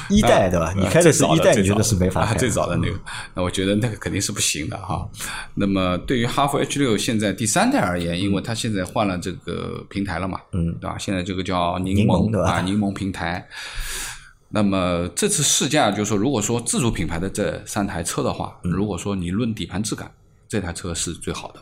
[0.08, 0.74] 一代对吧？
[0.74, 2.34] 呃你开的是一代，最你觉得是没法开？
[2.34, 2.98] 啊最早的那个，
[3.34, 5.08] 那我觉得那个肯定是不行的哈。
[5.54, 10.98] 那么对于哈弗 H 六现在第三代而言，因为它现在换了这个平台了嘛，嗯对吧？
[10.98, 13.46] 现在这个叫柠柠檬对吧啊，柠檬平台。
[14.48, 20.10] 那么这次试驾就是说，如果说自主品牌的这三台车的话，嗯如果说你论底盘质感，
[20.48, 21.60] 这台车是最好的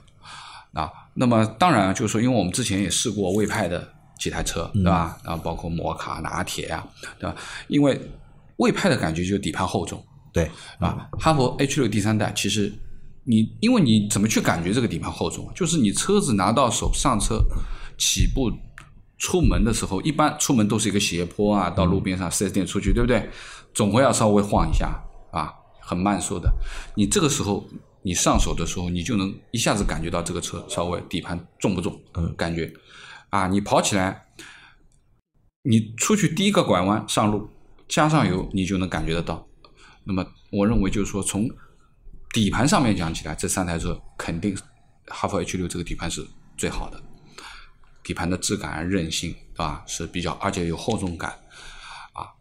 [0.79, 0.91] 啊。
[1.15, 3.87] 那么当然就是说，因为我们之前也试过魏派的
[4.19, 5.19] 几台车，对吧？
[5.25, 6.87] 然后包括摩卡、拿铁啊，
[7.19, 7.35] 对吧？
[7.67, 8.01] 因为
[8.57, 12.73] 魏派的感觉就是底盘厚重，对，啊，哈佛 H 六第三代其实
[13.25, 15.51] 你因为你怎么去感觉这个底盘厚重？
[15.55, 17.41] 就是你车子拿到手上车
[17.97, 18.51] 起步
[19.19, 23.29] 出门的时候，一般出门都是一个斜坡啊，到路边上四 S 店出去，对不对？
[23.75, 25.01] 总会要稍微晃一下
[25.33, 26.49] 啊，很慢速的。
[26.95, 27.65] 你这个时候
[28.09, 32.01] 你上手的时候，你就能一下子感觉到这个车稍微底盘重不重？
[32.15, 32.73] 嗯，感觉
[33.29, 34.29] 啊，你跑起来，
[35.65, 37.51] 你出去第一个拐弯上路
[37.87, 39.47] 加上油，你就能感觉得到。
[40.05, 41.51] 那么我认为就是说，从
[42.33, 44.57] 底盘上面讲起来，这三台车肯定
[45.09, 46.99] 哈弗 H 六这个底盘是最好的，
[48.03, 49.85] 底盘的质感、韧性，对吧？
[49.87, 51.48] 是比较，而且有厚重感啊。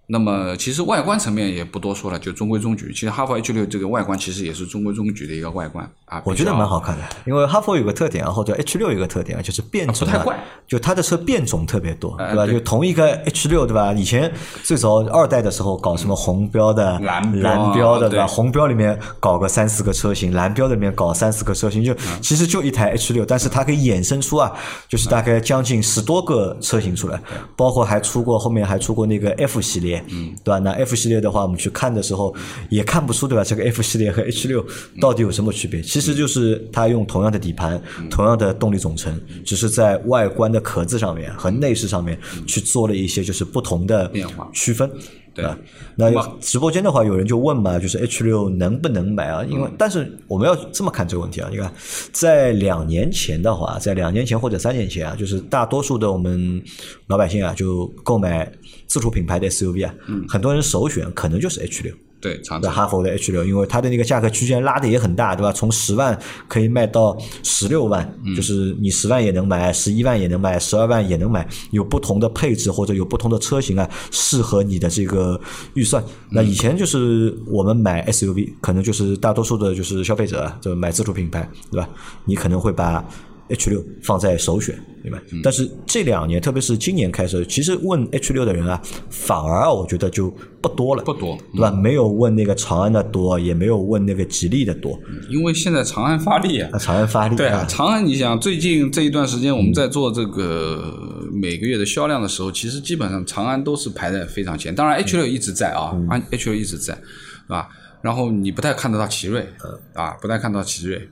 [0.10, 2.94] 那么其实外观层面也不多说了，就中规中矩。
[2.94, 7.04] 其实哈弗 H 六这个外观其实也是中规中矩的一个外观啊，我觉得蛮好看的。
[7.26, 12.48] 因为哈弗有个特点啊，或者 H 六有个特点啊，就是变种太怪，就它的车变种特别多，对吧？
[12.48, 13.92] 就同一个 H 六，对吧？
[13.92, 14.32] 以前
[14.64, 18.26] 最早二代的时候搞什么红标的、蓝蓝标的，对吧？
[18.26, 24.54] 红标里面搞个三四个车型，蓝标里面搞三四个车型，就其实就一台 H 六，但是它可以衍生出啊，
[24.88, 27.22] 就是大概将近十多个车型出来，
[27.58, 29.97] 包括还出过后面还出过那个 F 系列。
[30.10, 30.60] 嗯，对吧？
[30.60, 32.34] 那 F 系列的话，我们去看的时候
[32.70, 33.44] 也看不出，对吧？
[33.44, 34.66] 这个 F 系列和 H 六
[35.02, 35.82] 到底有什么区别？
[35.82, 44.90] 其实就是它用同样的底盘、同样的动力总成，只是在外观的壳子上面和内饰上面去做了一些就是不同的变化区分。
[45.38, 45.56] 对，
[45.96, 49.44] 那直播间的话，有人就问嘛，就是 H 六能不能买啊？
[49.44, 51.72] 因为但是我们要这么看这个问题啊，你看，
[52.12, 56.62] 在两年前的话，在两年前或者三年前啊，就是大多数的我们
[57.06, 58.52] 老百姓啊，就购买
[58.88, 59.94] 自主品牌的 SUV 啊，
[60.28, 61.94] 很多人首选可能就是 H 六。
[62.20, 65.52] 对，长的哈弗的 H 六，因为它的那个价格区间拉的也很大，对吧？
[65.52, 75.40] 从十万可以卖到十六万，就是你十万也能买，十一万也能买，十二万也能买，有不同的配置或者有不同的车型啊，适合你的这个
[75.76, 76.04] 预算。
[76.32, 81.88] 那以前就是我们买 SUV，可能就是大多数的就是消费者就买自主品牌，对吧？
[82.26, 83.06] 你可能会把。
[83.50, 85.22] H 六放在首选，对吧？
[85.44, 90.30] 但是这两年，特别是今年开始，其实问 H 六的人啊，反而我觉得就
[90.62, 91.72] 不多了，不多，对吧？
[91.72, 107.70] 没有问那个长安的多，也没有问那个吉利的多，因为现在长安发力啊，长安发力，对啊，长安，你想最近这一段时间我们在做这个每个月的销量的时候，其实基本上长安都是排在非常前，当然 H 六一直在啊，安 H 六一直在，是吧？
[108.02, 109.48] 然后你不太看得到奇瑞，
[109.94, 111.10] 啊，不太看到奇瑞。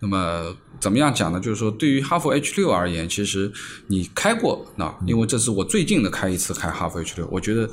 [0.00, 1.40] 那么怎么样讲呢？
[1.40, 3.50] 就是说，对于哈弗 H 六而言，其实
[3.88, 7.68] 你开过那，因为这是我最近的开一次开哈弗 H 六，我觉得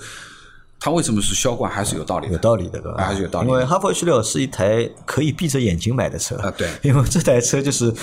[0.79, 3.03] 它为什么是销冠还是有道理，有道理的，对吧？
[3.03, 3.47] 还是有道理。
[3.47, 6.67] 因为哈弗 H 六是一台可以闭着眼睛买的车啊，对。
[6.81, 7.93] 因为这台车就是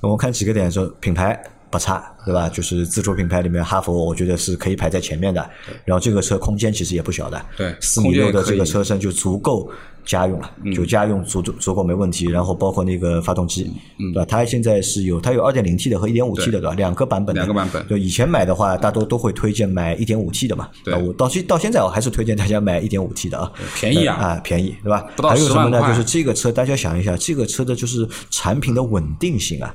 [0.00, 2.48] 我们看几个点说，品牌不差，对吧？
[2.48, 5.48] 就是自主品牌里面哈弗，我觉得是可以排在前面的。
[5.84, 9.70] 然后这个车空间其实也不小的，对，四米六的这个车身就足够。
[10.04, 14.24] 家用了，就家用足足足够没问题，然后包括那个发动机，对吧？
[14.24, 16.72] 它现在是有，它有二点零 T 的和一点五 T 的，对吧？
[16.72, 17.34] 两个版本。
[17.34, 17.86] 两个版本。
[17.88, 20.70] 就以前买的话，大多都会推荐买一点五 T 的嘛。
[20.82, 20.94] 对。
[20.94, 23.52] 我到现到现在，我还是推荐大家买一点五 T 的啊。
[23.74, 24.16] 便宜啊！
[24.16, 25.04] 啊，便宜，对吧？
[25.14, 25.86] 不到还有什么呢？
[25.86, 29.74] 就是这个车，大家想一下，这个车的就是产品的稳定性啊，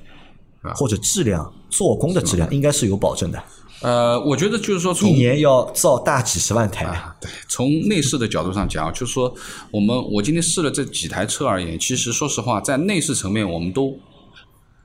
[0.76, 3.44] 或者质量、做工的质量，应该是有保证的。
[3.82, 6.86] 呃，我觉得就是说，一年要造大几十万台。
[7.20, 9.34] 对，从内饰的角度上讲，就是说，
[9.72, 13.94] 我们我今天试了这几台车而言，其实说实话，在内饰层面，我们都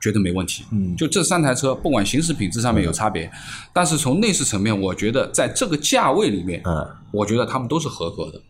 [0.01, 0.65] 觉得没问题。
[0.73, 3.31] 嗯，就这三台车，不管行驶品质上面有差别，
[3.71, 8.41] 但是从内饰层面，我觉得在这个价位里面，嗯，我觉得他们都是合格的，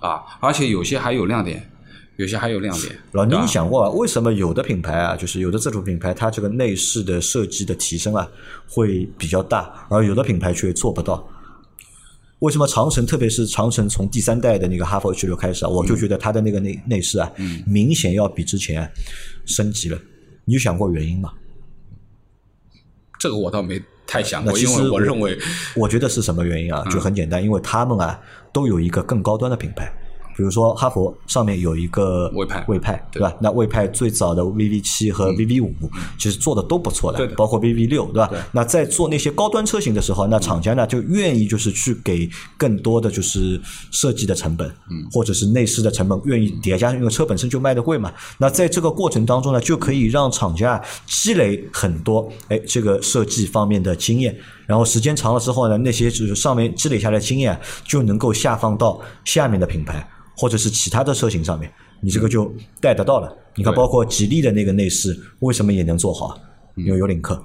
[0.00, 1.70] 啊，而且有些还有亮点。
[2.20, 2.94] 有些还有亮点。
[3.12, 8.28] 老倪，你想过为什么有的品牌啊，就是有的自主品牌，它这个内饰的设计的提升啊，
[8.68, 11.26] 会比较大，而有的品牌却做不到？
[12.40, 17.32] 为什么长城，特别是长城从第三代的那个哈弗 H 六开始啊，我就觉得它的那个内内饰啊，
[17.66, 18.86] 明显要比之前
[19.46, 19.98] 升级了。
[20.44, 21.32] 你有想过原因吗？
[23.18, 25.38] 这个我倒没太想过，因为我认为，
[25.74, 26.84] 我觉得是什么原因啊？
[26.90, 28.20] 就很简单，因为他们啊，
[28.52, 29.90] 都有一个更高端的品牌。
[30.36, 33.34] 比如说哈佛上面有一个魏派，魏派对吧？
[33.40, 35.72] 那魏派最早的 VV 七和 VV 五
[36.18, 38.30] 其实做的都不错的，包括 VV 六对吧？
[38.52, 44.70] 那在做那些高端车型的时候，那厂家呢就愿意就是去给更多的就是设计的成本，
[45.12, 48.12] 或者是内饰的成本愿意叠加，因为车本身就卖的贵嘛。
[48.38, 54.36] 那在这个过程当中呢，就可以让厂家积累很多哎这个设计方面的经验，
[54.70, 60.08] 然后时间长了之后呢，那些就是上面积累下来的经验就能够下放到下面的品牌。
[60.36, 63.30] 或者是其他的车型上面，你这个就带得到了。
[63.56, 66.34] 你看，包括吉利的那个内饰，为什么也能做好？
[66.76, 67.38] 因为有领克，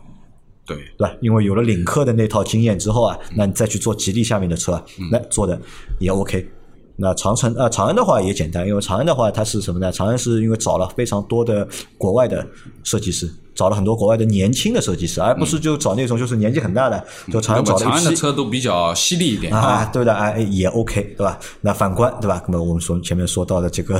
[0.65, 1.13] 对对吧？
[1.19, 5.59] 因为有了领克的那套经验之后啊，那你再去做吉利下面的车，那做的
[5.99, 6.47] 也 OK。
[6.95, 9.91] 那长城啊，长安的话也简单，因为长安的话它是什么呢？
[9.91, 12.47] 长安是因为找了非常多的国外的
[12.85, 13.29] 设计师。
[13.55, 21.39] 找了很多国外的年轻的设计师，而不是就找那种就是年纪很大的，就常常找长安的车都比较犀利一点啊，对的，哎也 OK，对吧？
[21.61, 22.43] 那反观对吧？
[22.47, 23.97] 那么我们说前面说到的这个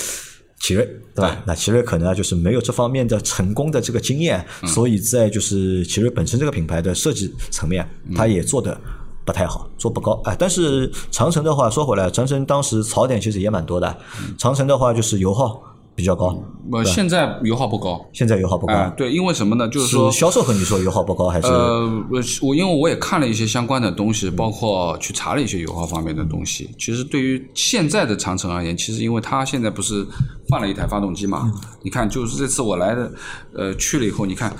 [0.60, 0.84] 奇瑞，
[1.14, 1.42] 对吧？
[1.46, 8.78] 那奇瑞可能就是没有这方面的成功的这个经验，所以在就是奇瑞本身这个品牌的设计层面，它也做的
[9.24, 10.36] 不太好，做不高哎。
[10.38, 13.96] 但是长城的话说回来，长城当时槽点其实也蛮多的，
[14.36, 15.62] 长城的话就是油耗。
[15.94, 16.42] 比较高。
[16.72, 18.04] 呃，现在油耗不高。
[18.12, 18.74] 现在油耗不高。
[18.74, 19.68] 哎，对，因为什么呢？
[19.68, 21.48] 就是说销售和你说油耗不高还是？
[21.48, 26.70] 呃，我我因为我也看了一些相关的东西，包括去查了一些油耗方面的东西。
[26.78, 30.06] 其实对于现在的长城而言，其实因为它现在不是
[30.48, 31.52] 换了一台发动机嘛？
[31.82, 33.12] 你看，就是这次我来的，
[33.54, 34.54] 呃，去了以后，你看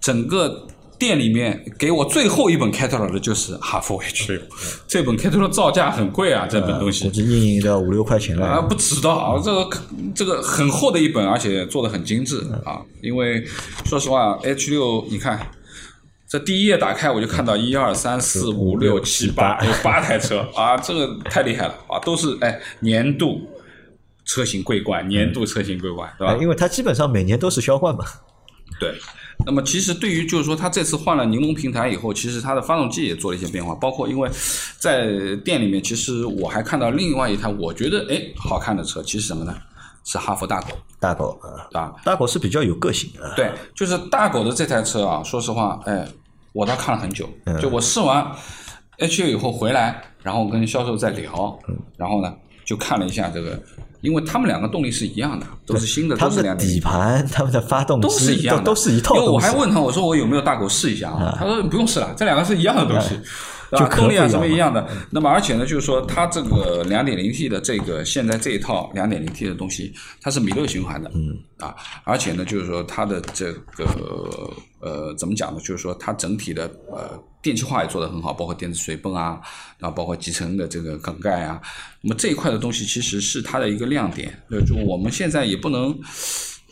[0.00, 0.66] 整个。
[0.98, 4.42] 店里面给我最后一本 catalog 的就是哈弗 H 六，
[4.86, 7.04] 这本 catalog 造价很贵啊，这本东西。
[7.04, 9.70] 估计印印都要五六块钱了啊，不知道啊，这个
[10.14, 12.80] 这个很厚的一本，而且做的很精致啊。
[13.02, 13.44] 因为
[13.84, 15.50] 说实话，H 六你看
[16.28, 23.40] 这第一页打开我就看到一二三四五六七八有八台车啊，这个太厉害了啊，都是哎年度
[24.24, 26.36] 车型桂冠，年度车型桂冠，对吧？
[26.40, 28.04] 因为它基本上每年都是销冠嘛，
[28.80, 28.94] 对。
[29.44, 34.28] 那么其实对于就是说，它这次换了柠檬平台以后，其实它的发动机也做了一些变化，包括因为
[34.78, 39.54] 在店里面，其实我还看到另外一台我觉得哎好看的车，其实什么呢？
[40.04, 40.68] 是哈弗大狗。
[40.98, 41.38] 大狗
[41.72, 43.34] 啊，大狗是比较有个性啊。
[43.36, 46.06] 对，就是大狗的这台车啊，说实话，哎，
[46.52, 47.28] 我倒看了很久，
[47.60, 48.26] 就我试完
[48.98, 51.58] H 六以后回来，然后跟销售在聊，
[51.96, 52.34] 然后呢
[52.64, 53.60] 就看了一下这个。
[54.06, 59.16] 因为他们两个动力是一样的，都是新的，他们的底盘、他们的发动机都是一样的，都是一套。
[59.16, 61.36] 因为我还问他，我说我有没有大狗试一下啊？
[61.36, 63.18] 他说不用试了，这两个是一样的东西，
[63.72, 64.86] 就动力啊什么一样的。
[65.10, 73.84] 那么而且呢，就是说它这个两点零 T 的这个现在这一套两点零 T 的东西，它是米勒循环的，嗯啊，而且呢，就是说它的这个
[74.80, 75.60] 呃怎么讲呢？
[75.60, 77.22] 就是说它整体的呃。
[77.42, 79.40] 电气化也做得很好，包括电子水泵啊，
[79.78, 81.62] 然后包括集成的这个缸盖啊，
[82.00, 84.36] 那么这一块的东西其实是它的一个亮点。
[84.66, 85.96] 就我们现在也不能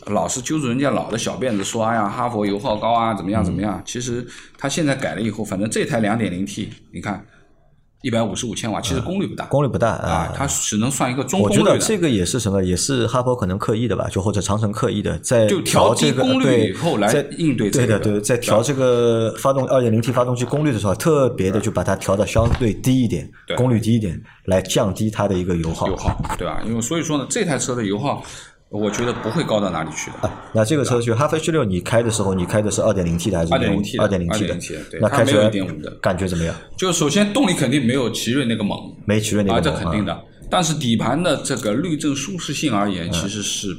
[0.07, 3.81] 老是揪住人家老的小辫子说，哎呀，哈佛油耗高啊，怎么样怎么样？
[3.85, 4.25] 其实
[4.57, 7.25] 它现在改了以后，反正这台两点零 T，你看。
[8.01, 11.57] 一百五十五千瓦，其实功率不大，功率不大啊，它只能算一个中功率。
[11.57, 23.27] 我觉得这个也是什么，也是哈佛可能刻意的吧，就或者长城刻意的在调这个功率以后来应对对的对，在调这个发动二点零 T 发动机功率的时候，特别的就把它调到相对低一点，
[23.57, 25.87] 功率低一点，来降低它的一个油耗。
[25.87, 26.61] 油耗对吧？
[26.63, 28.23] 因为所以说呢，这台车的油耗。
[28.69, 30.31] 我觉得不会高到哪里去的。
[30.53, 34.03] 那这个车就哈弗 H 六，你开的时候，你开的是二点零 T 的还是二点零 T 的？
[34.03, 34.55] 二点零 T 的。
[34.89, 36.55] 对，那开出来点五的，感觉怎么样？
[36.77, 40.23] 就首先动力肯定没有奇瑞那个猛，没奇瑞那个猛，啊这肯定的。
[40.49, 43.75] 但是底盘的这个滤震舒适性而言，其实是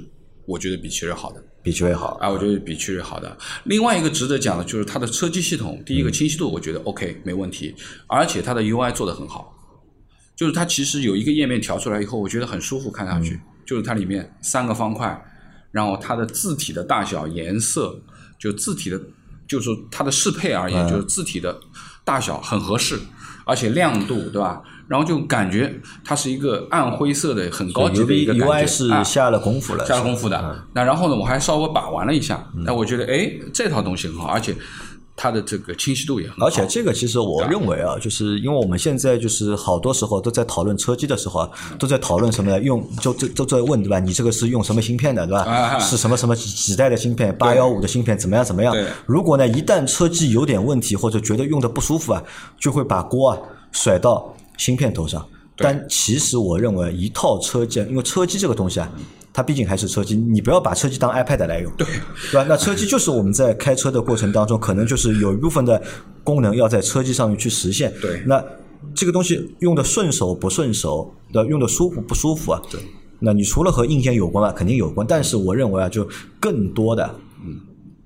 [0.47, 3.37] 我觉得比奇瑞好的，比奇瑞好啊，我觉得比奇瑞好的。
[3.65, 7.75] 另外一个值得讲的就是它的车机系统，第一个清晰度我觉得 OK 没问题，
[8.07, 9.53] 而且它的 UI 做的很好，
[10.37, 15.23] 就是它其实有一个页面调出来以后，我觉得很舒服看上去，就是它里面三个方块。
[15.73, 18.01] 然后它的字体的大小、颜色，
[18.39, 18.99] 就字体的，
[19.47, 21.55] 就是它的适配而言，就是字体的
[22.03, 22.99] 大小很合适，
[23.45, 24.63] 而且亮度，对吧？
[24.89, 30.67] 然后就感觉它是一个暗灰色的很高级的一个感觉，是下了功夫了，下了功夫的。
[30.73, 34.57] 那然后呢，我还稍微把玩了一下，那我觉得，哎，这套东西很好，而且。
[35.17, 42.61] 它的这个清晰度也很好，而且这个其实我认为啊，就是因为我们现在就是好多时候都在讨论车机的时候啊，都在讨论什么呢？
[42.61, 43.99] 用就就都在问对吧？
[43.99, 45.79] 你这个是用什么芯片的对吧？
[45.81, 47.35] 是什么什么几代的芯片？
[47.39, 48.77] 八幺五的芯片怎么样怎么样？
[49.07, 52.23] 如果呢一旦车机有点问题或者觉得用的不舒服啊，
[52.61, 53.39] 就会把锅啊
[53.73, 55.27] 甩到芯片头上。
[55.57, 58.93] 但其实我认为一套车机，因为车机这个东西啊。
[59.37, 61.87] 它毕竟还是车机，你不要把车机当 iPad 来用，对，
[62.33, 62.47] 对吧？
[62.49, 65.83] 那车机就是我们在开车的过程当中，可能就是有一部分的
[66.25, 67.93] 功能要在车机上面去实现。
[68.01, 68.43] 对，那
[68.95, 72.63] 这个东西用的顺手不顺手，的用的舒服不舒服啊？
[72.71, 72.81] 对，
[73.19, 76.09] 那你除了和硬件有关啊，肯定有关，但是我认为啊，就
[76.41, 77.05] 更多的，
[77.45, 77.61] 嗯，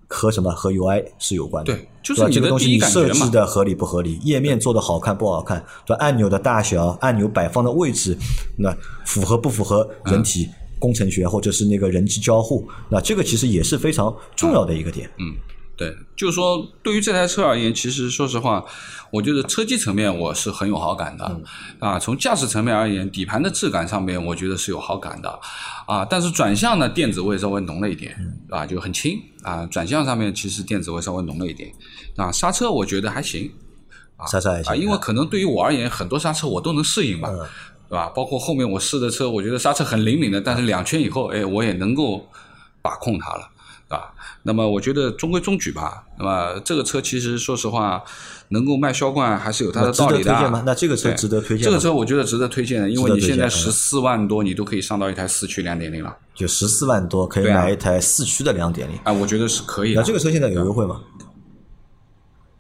[0.09, 1.73] 和什么和 UI 是有关的。
[1.73, 8.19] 对，就是这个东西你设计的合理不合理，页面做的好看不好看，对按钮的大小、按钮摆放的位置，
[8.59, 8.77] 那
[9.07, 10.49] 符合不符合人体？
[10.81, 15.09] 工程学或者是那个人机交互，那这个其实也是非常重要的一个点。
[15.19, 15.37] 嗯，
[15.77, 18.65] 对，就是说对于这台车而言，其实说实话，
[19.13, 21.41] 我觉得车机层面我是很有好感的
[21.79, 21.99] 啊。
[21.99, 25.41] 从驾驶层面而言，底盘的质感上面我觉得是有好感的
[25.87, 26.05] 啊。
[26.05, 28.17] 但是转向呢，电子味稍微浓了一点，
[28.49, 29.65] 啊，就很轻啊。
[29.67, 31.71] 转向上面其实电子味稍微浓了一点
[32.17, 32.33] 啊。
[32.33, 33.51] 刹车我觉得还行，
[34.31, 37.31] 刹车还行啊，因为可能对于我而言，很多刹车我都能适应吧。
[37.91, 38.07] 对吧？
[38.15, 42.25] 包括后面我试的车，我觉得刹车很灵敏的，但是两圈以后，哎，我也能够
[42.81, 43.43] 把控它了，
[43.89, 44.15] 对吧？
[44.45, 46.05] 那么我觉得中规中矩吧。
[46.17, 48.01] 那么这个车其实说实话，
[48.51, 50.23] 能够卖销冠还是有它的道理的。
[50.23, 50.63] 值得推荐吗？
[50.65, 51.65] 那这个车值得推荐。
[51.65, 56.17] 这个车我觉得值得推荐的，因为你现在十四万多，你都可以上到一台四驱两点零了。
[56.33, 58.97] 就十四万多可以买一台四驱的两点零。
[59.03, 59.95] 啊，我觉得是可以。
[59.95, 61.01] 那这个车现在有优惠吗？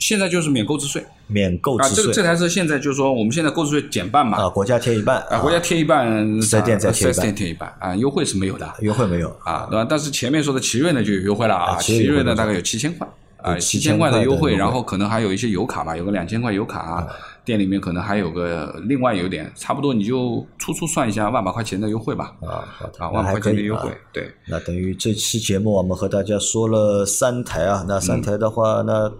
[0.00, 1.04] 现在就是免购置税。
[1.28, 2.02] 免购啊，置税。
[2.02, 7.14] 这个这台车现在就是说我们现在购置税减半嘛，啊，国家贴一半啊，国家贴一半，四 S 店再贴一半。
[7.14, 8.68] 四 S 店贴一半啊，优惠是没有的。
[8.80, 9.28] 优惠没有。
[9.44, 9.86] 啊，对吧？
[9.88, 17.06] 但是前面说的奇瑞呢就有优惠了啊，啊奇瑞呢大概有七千块啊，七7000块的优惠，块的优惠然后可能还有一些油卡嘛，有个两千块油卡啊，
[17.50, 24.32] 店里面可能还有个另外有点，差不多你就粗粗算一下万把块钱的优惠吧，啊，好的，啊，万把块钱的优惠，对。
[24.46, 29.10] 那等于这期节目我们和大家说了三台啊，那三台的话，那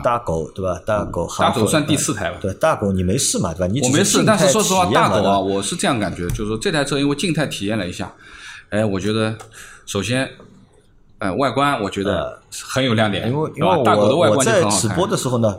[0.00, 0.80] 大狗对吧？
[0.86, 3.66] 大狗大狗算第四台吧对，大狗你没事嘛对吧？
[3.66, 8.14] 你我没事，但是说实话，大狗啊，我是这样感觉，就是说这台车因为静态体验了一下，
[8.70, 9.36] 哎，我觉得
[9.86, 10.30] 首先，
[11.18, 15.06] 呃，外观我觉得很有亮点，因为因为大狗的外我我观就很好看在直播。
[15.06, 15.58] 的时候呢，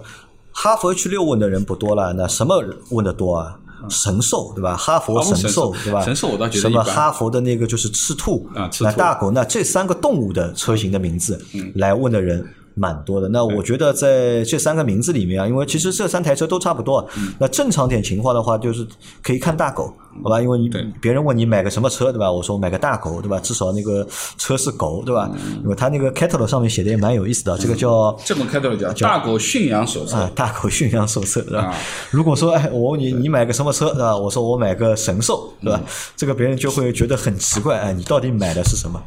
[0.54, 2.56] 哈佛 H 六问的人不多了，那什么
[2.92, 3.60] 问的多啊？
[3.90, 4.78] 神兽对吧？
[4.78, 6.02] 哈佛神兽兽对吧？
[6.02, 11.44] 神兽我倒觉得什么哈佛的那个就是赤兔啊赤兔那大狗那这三个动物的车型的名字
[11.76, 12.48] 来问的人。
[12.76, 17.08] 蛮多的，那我觉得在这三个名字里面啊，因为其实这三台车都差不多。
[17.40, 18.86] 那正常点情况的话，就是
[19.22, 19.94] 可以看大狗，
[20.24, 20.42] 好吧？
[20.42, 22.32] 因为你对别人问你买个什么车，对吧？
[22.32, 23.40] 我说我买个大狗，对吧？
[23.40, 24.08] 至少那个
[24.38, 25.30] 车是狗，对吧？
[25.64, 31.66] 因为它那个 catalog 上面写的也蛮有意思的，这个叫这么开头叫大狗驯养手册啊，大狗驯养手册，对吧？
[31.66, 31.76] 啊
[32.10, 34.16] 如果说，哎，我问你，你买个什么车，对吧？
[34.16, 35.80] 我说我买个神兽，对吧？
[36.16, 39.02] 这个别人就会觉得很奇怪，哎，你到底买的是什么？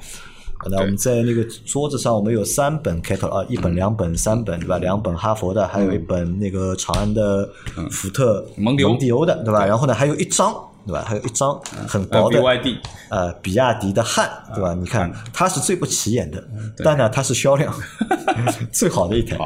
[0.70, 4.78] 那我们在那个桌子上，我们有三本 catalog 啊，一本、两本、三本，对吧？
[4.78, 7.48] 两本哈佛的，还有一本那个长安的
[7.90, 9.26] 福特蒙迪欧。
[9.26, 9.66] 的，对吧？
[9.66, 10.54] 然后呢，还有一张，
[10.86, 11.04] 对吧？
[11.06, 11.58] 还有一张
[11.88, 12.76] 很薄的 BYD
[13.08, 14.74] 呃，比亚迪的汉，对吧？
[14.74, 16.42] 你看它是最不起眼的，
[16.84, 17.72] 但呢，它是销量
[18.72, 19.36] 最好的一台。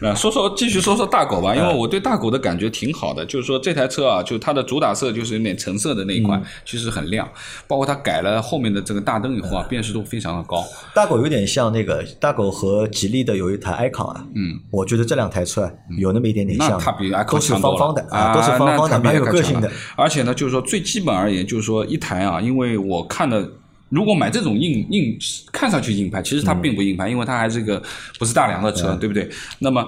[0.00, 7.28] 那说说继续说说大狗吧，因为我对大狗的感觉挺好的，就是说这台车啊，就它的主打色就是有点橙色的那一款，其实很亮，
[7.66, 10.64] 包括它改了后面的这个大灯以后啊，辨识度非常的高。
[10.94, 19.70] 大狗有点像那个大狗和吉利的有一台 icon 啊，嗯，我觉得这两台车啊有那么一点点像，那它比 Icon 都是方方的啊，都是方方的，蛮有个性的。
[19.96, 23.50] 而且呢，就是说最基本而言，就是说一台啊，因为我看的。
[23.90, 25.18] 如果买这种硬硬
[25.50, 27.82] 看上去硬派，其实它并不硬派，因为它还是个
[28.18, 29.26] 不是大梁的车，对不对？
[29.60, 29.82] 那么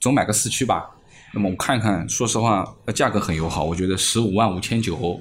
[0.00, 0.88] 总买个四驱吧。
[1.34, 5.20] 那么我看看，说实话，呃价格很友好，我觉得十五万五千九，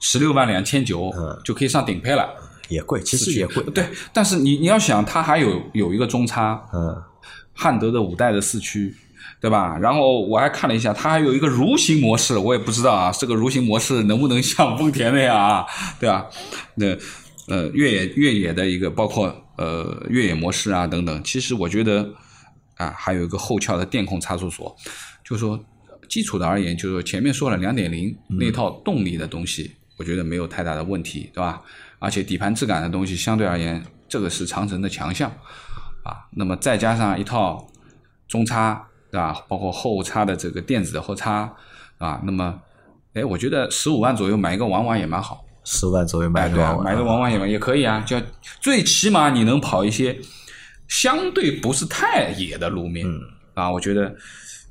[0.00, 1.12] 十六万两千九
[1.44, 2.28] 就可以上顶配了。
[2.68, 7.00] 也贵，其实也贵，对，但是你你要想，它还有有一个中差，嗯，
[7.52, 8.92] 汉德的五代的四驱，
[9.44, 9.76] 对吧？
[9.78, 15.66] 然后我还看了一下，它还有一个蠕行模式，我也不知道啊，这个蠕行模式能不能像丰田那样啊，
[16.00, 16.24] 对吧？
[16.76, 16.86] 那
[17.48, 22.10] 呃越野越野的一个，包括呃越野模式啊等等，其实我觉得
[22.78, 24.74] 啊还有一个后翘的电控差速锁，
[25.22, 25.62] 就是说
[26.08, 31.60] 基础的而言，就是说前面说了两点零那套动力的东西，我觉得没有太大的问题，对吧？
[31.98, 35.30] 而且底盘质感的东西相对而言，这个是长城的强项
[36.02, 36.24] 啊。
[36.32, 37.66] 那么再加上一套
[38.26, 39.44] 中差，对吧？
[39.46, 41.48] 包括后叉的这个电子的后叉
[41.98, 42.60] 啊，那么
[43.12, 45.44] 哎，我觉得十五万左右买一个玩玩也蛮好。
[45.62, 48.20] 十万左右买哎，对啊，个王买个玩玩也也可以啊，就
[48.60, 50.18] 最起码你能跑一些
[50.88, 53.06] 相对不是太野的路面、
[53.54, 54.12] 啊，我觉得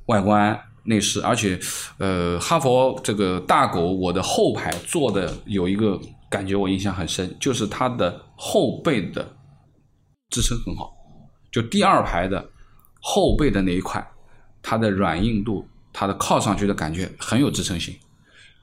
[0.08, 1.58] 外观内饰，而且
[1.98, 5.98] 呃，哈佛这个大狗，我的后排坐的有一个
[6.30, 9.26] 感觉我印象很深，就是它的后背的
[10.32, 10.92] 支撑很好，
[11.50, 12.46] 就第二排的
[13.02, 14.06] 后背的那一块，
[14.64, 17.94] 它的软硬度，它的靠上去的感觉很有支撑性。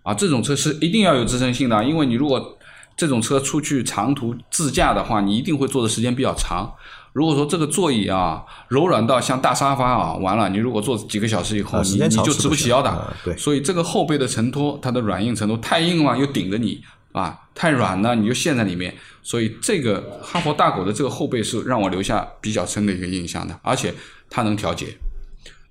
[0.03, 2.59] 啊，这种车是一定要有支撑性的，因为你如果
[2.97, 6.73] 这种车出去长途自驾的话，你一定会坐的时间比较长。
[7.13, 12.89] 如果说这个座椅啊柔软到像大沙发啊，完了，你如果坐几个小时以后，啊你你就直不不起腰的。
[12.89, 16.83] 啊对所以这个后背的承托，它的软硬程度太硬了又顶着你
[17.13, 18.95] 啊，太软了你就陷在里面。
[19.23, 23.93] 所以这个哈佛大狗的这个后背是让我留下比较深的一个印象的，而且
[24.31, 24.97] 它能调节，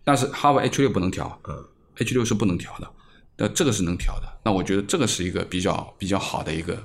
[0.10, 1.56] 但是哈弗 H 六不能调，嗯
[1.98, 2.88] ，H 六是不能调的。
[3.38, 6.76] 那这个是能调的，那我觉得这个是一个比较比较好的一个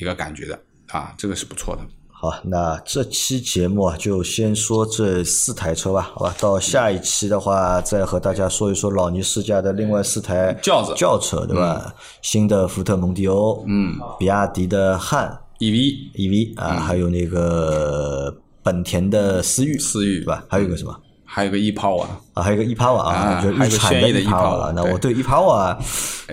[0.00, 1.82] 一个感觉的啊，这个是不错的。
[2.10, 6.34] 好，那这期节目啊，就先说这四台车吧，好吧。
[6.40, 11.94] 到下一期的话，再和大家说一说老倪试驾的另外四台轿子轿车，对吧？
[12.20, 20.44] 新的福特蒙迪欧，嗯，比亚迪的汉 EV EV 啊，还有那个本田的思域，思域对吧？
[20.48, 21.00] 还有一个什么？
[21.36, 22.00] 还有个 e power
[22.32, 25.76] 啊，还有一个 e power 啊，啊就日产的 e e power 啊那我对 e power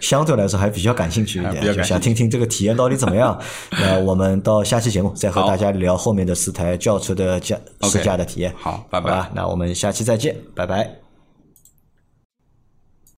[0.01, 3.38] 相对来说还比较感兴趣一点，就想听听这个体验到底怎么样。
[3.72, 8.56] 那我们到下期节目再和大家聊后面的四台轿车的驾试驾的体验。
[8.58, 9.12] 好拜拜。
[9.12, 11.03] 吧，那我们下期再见，拜拜。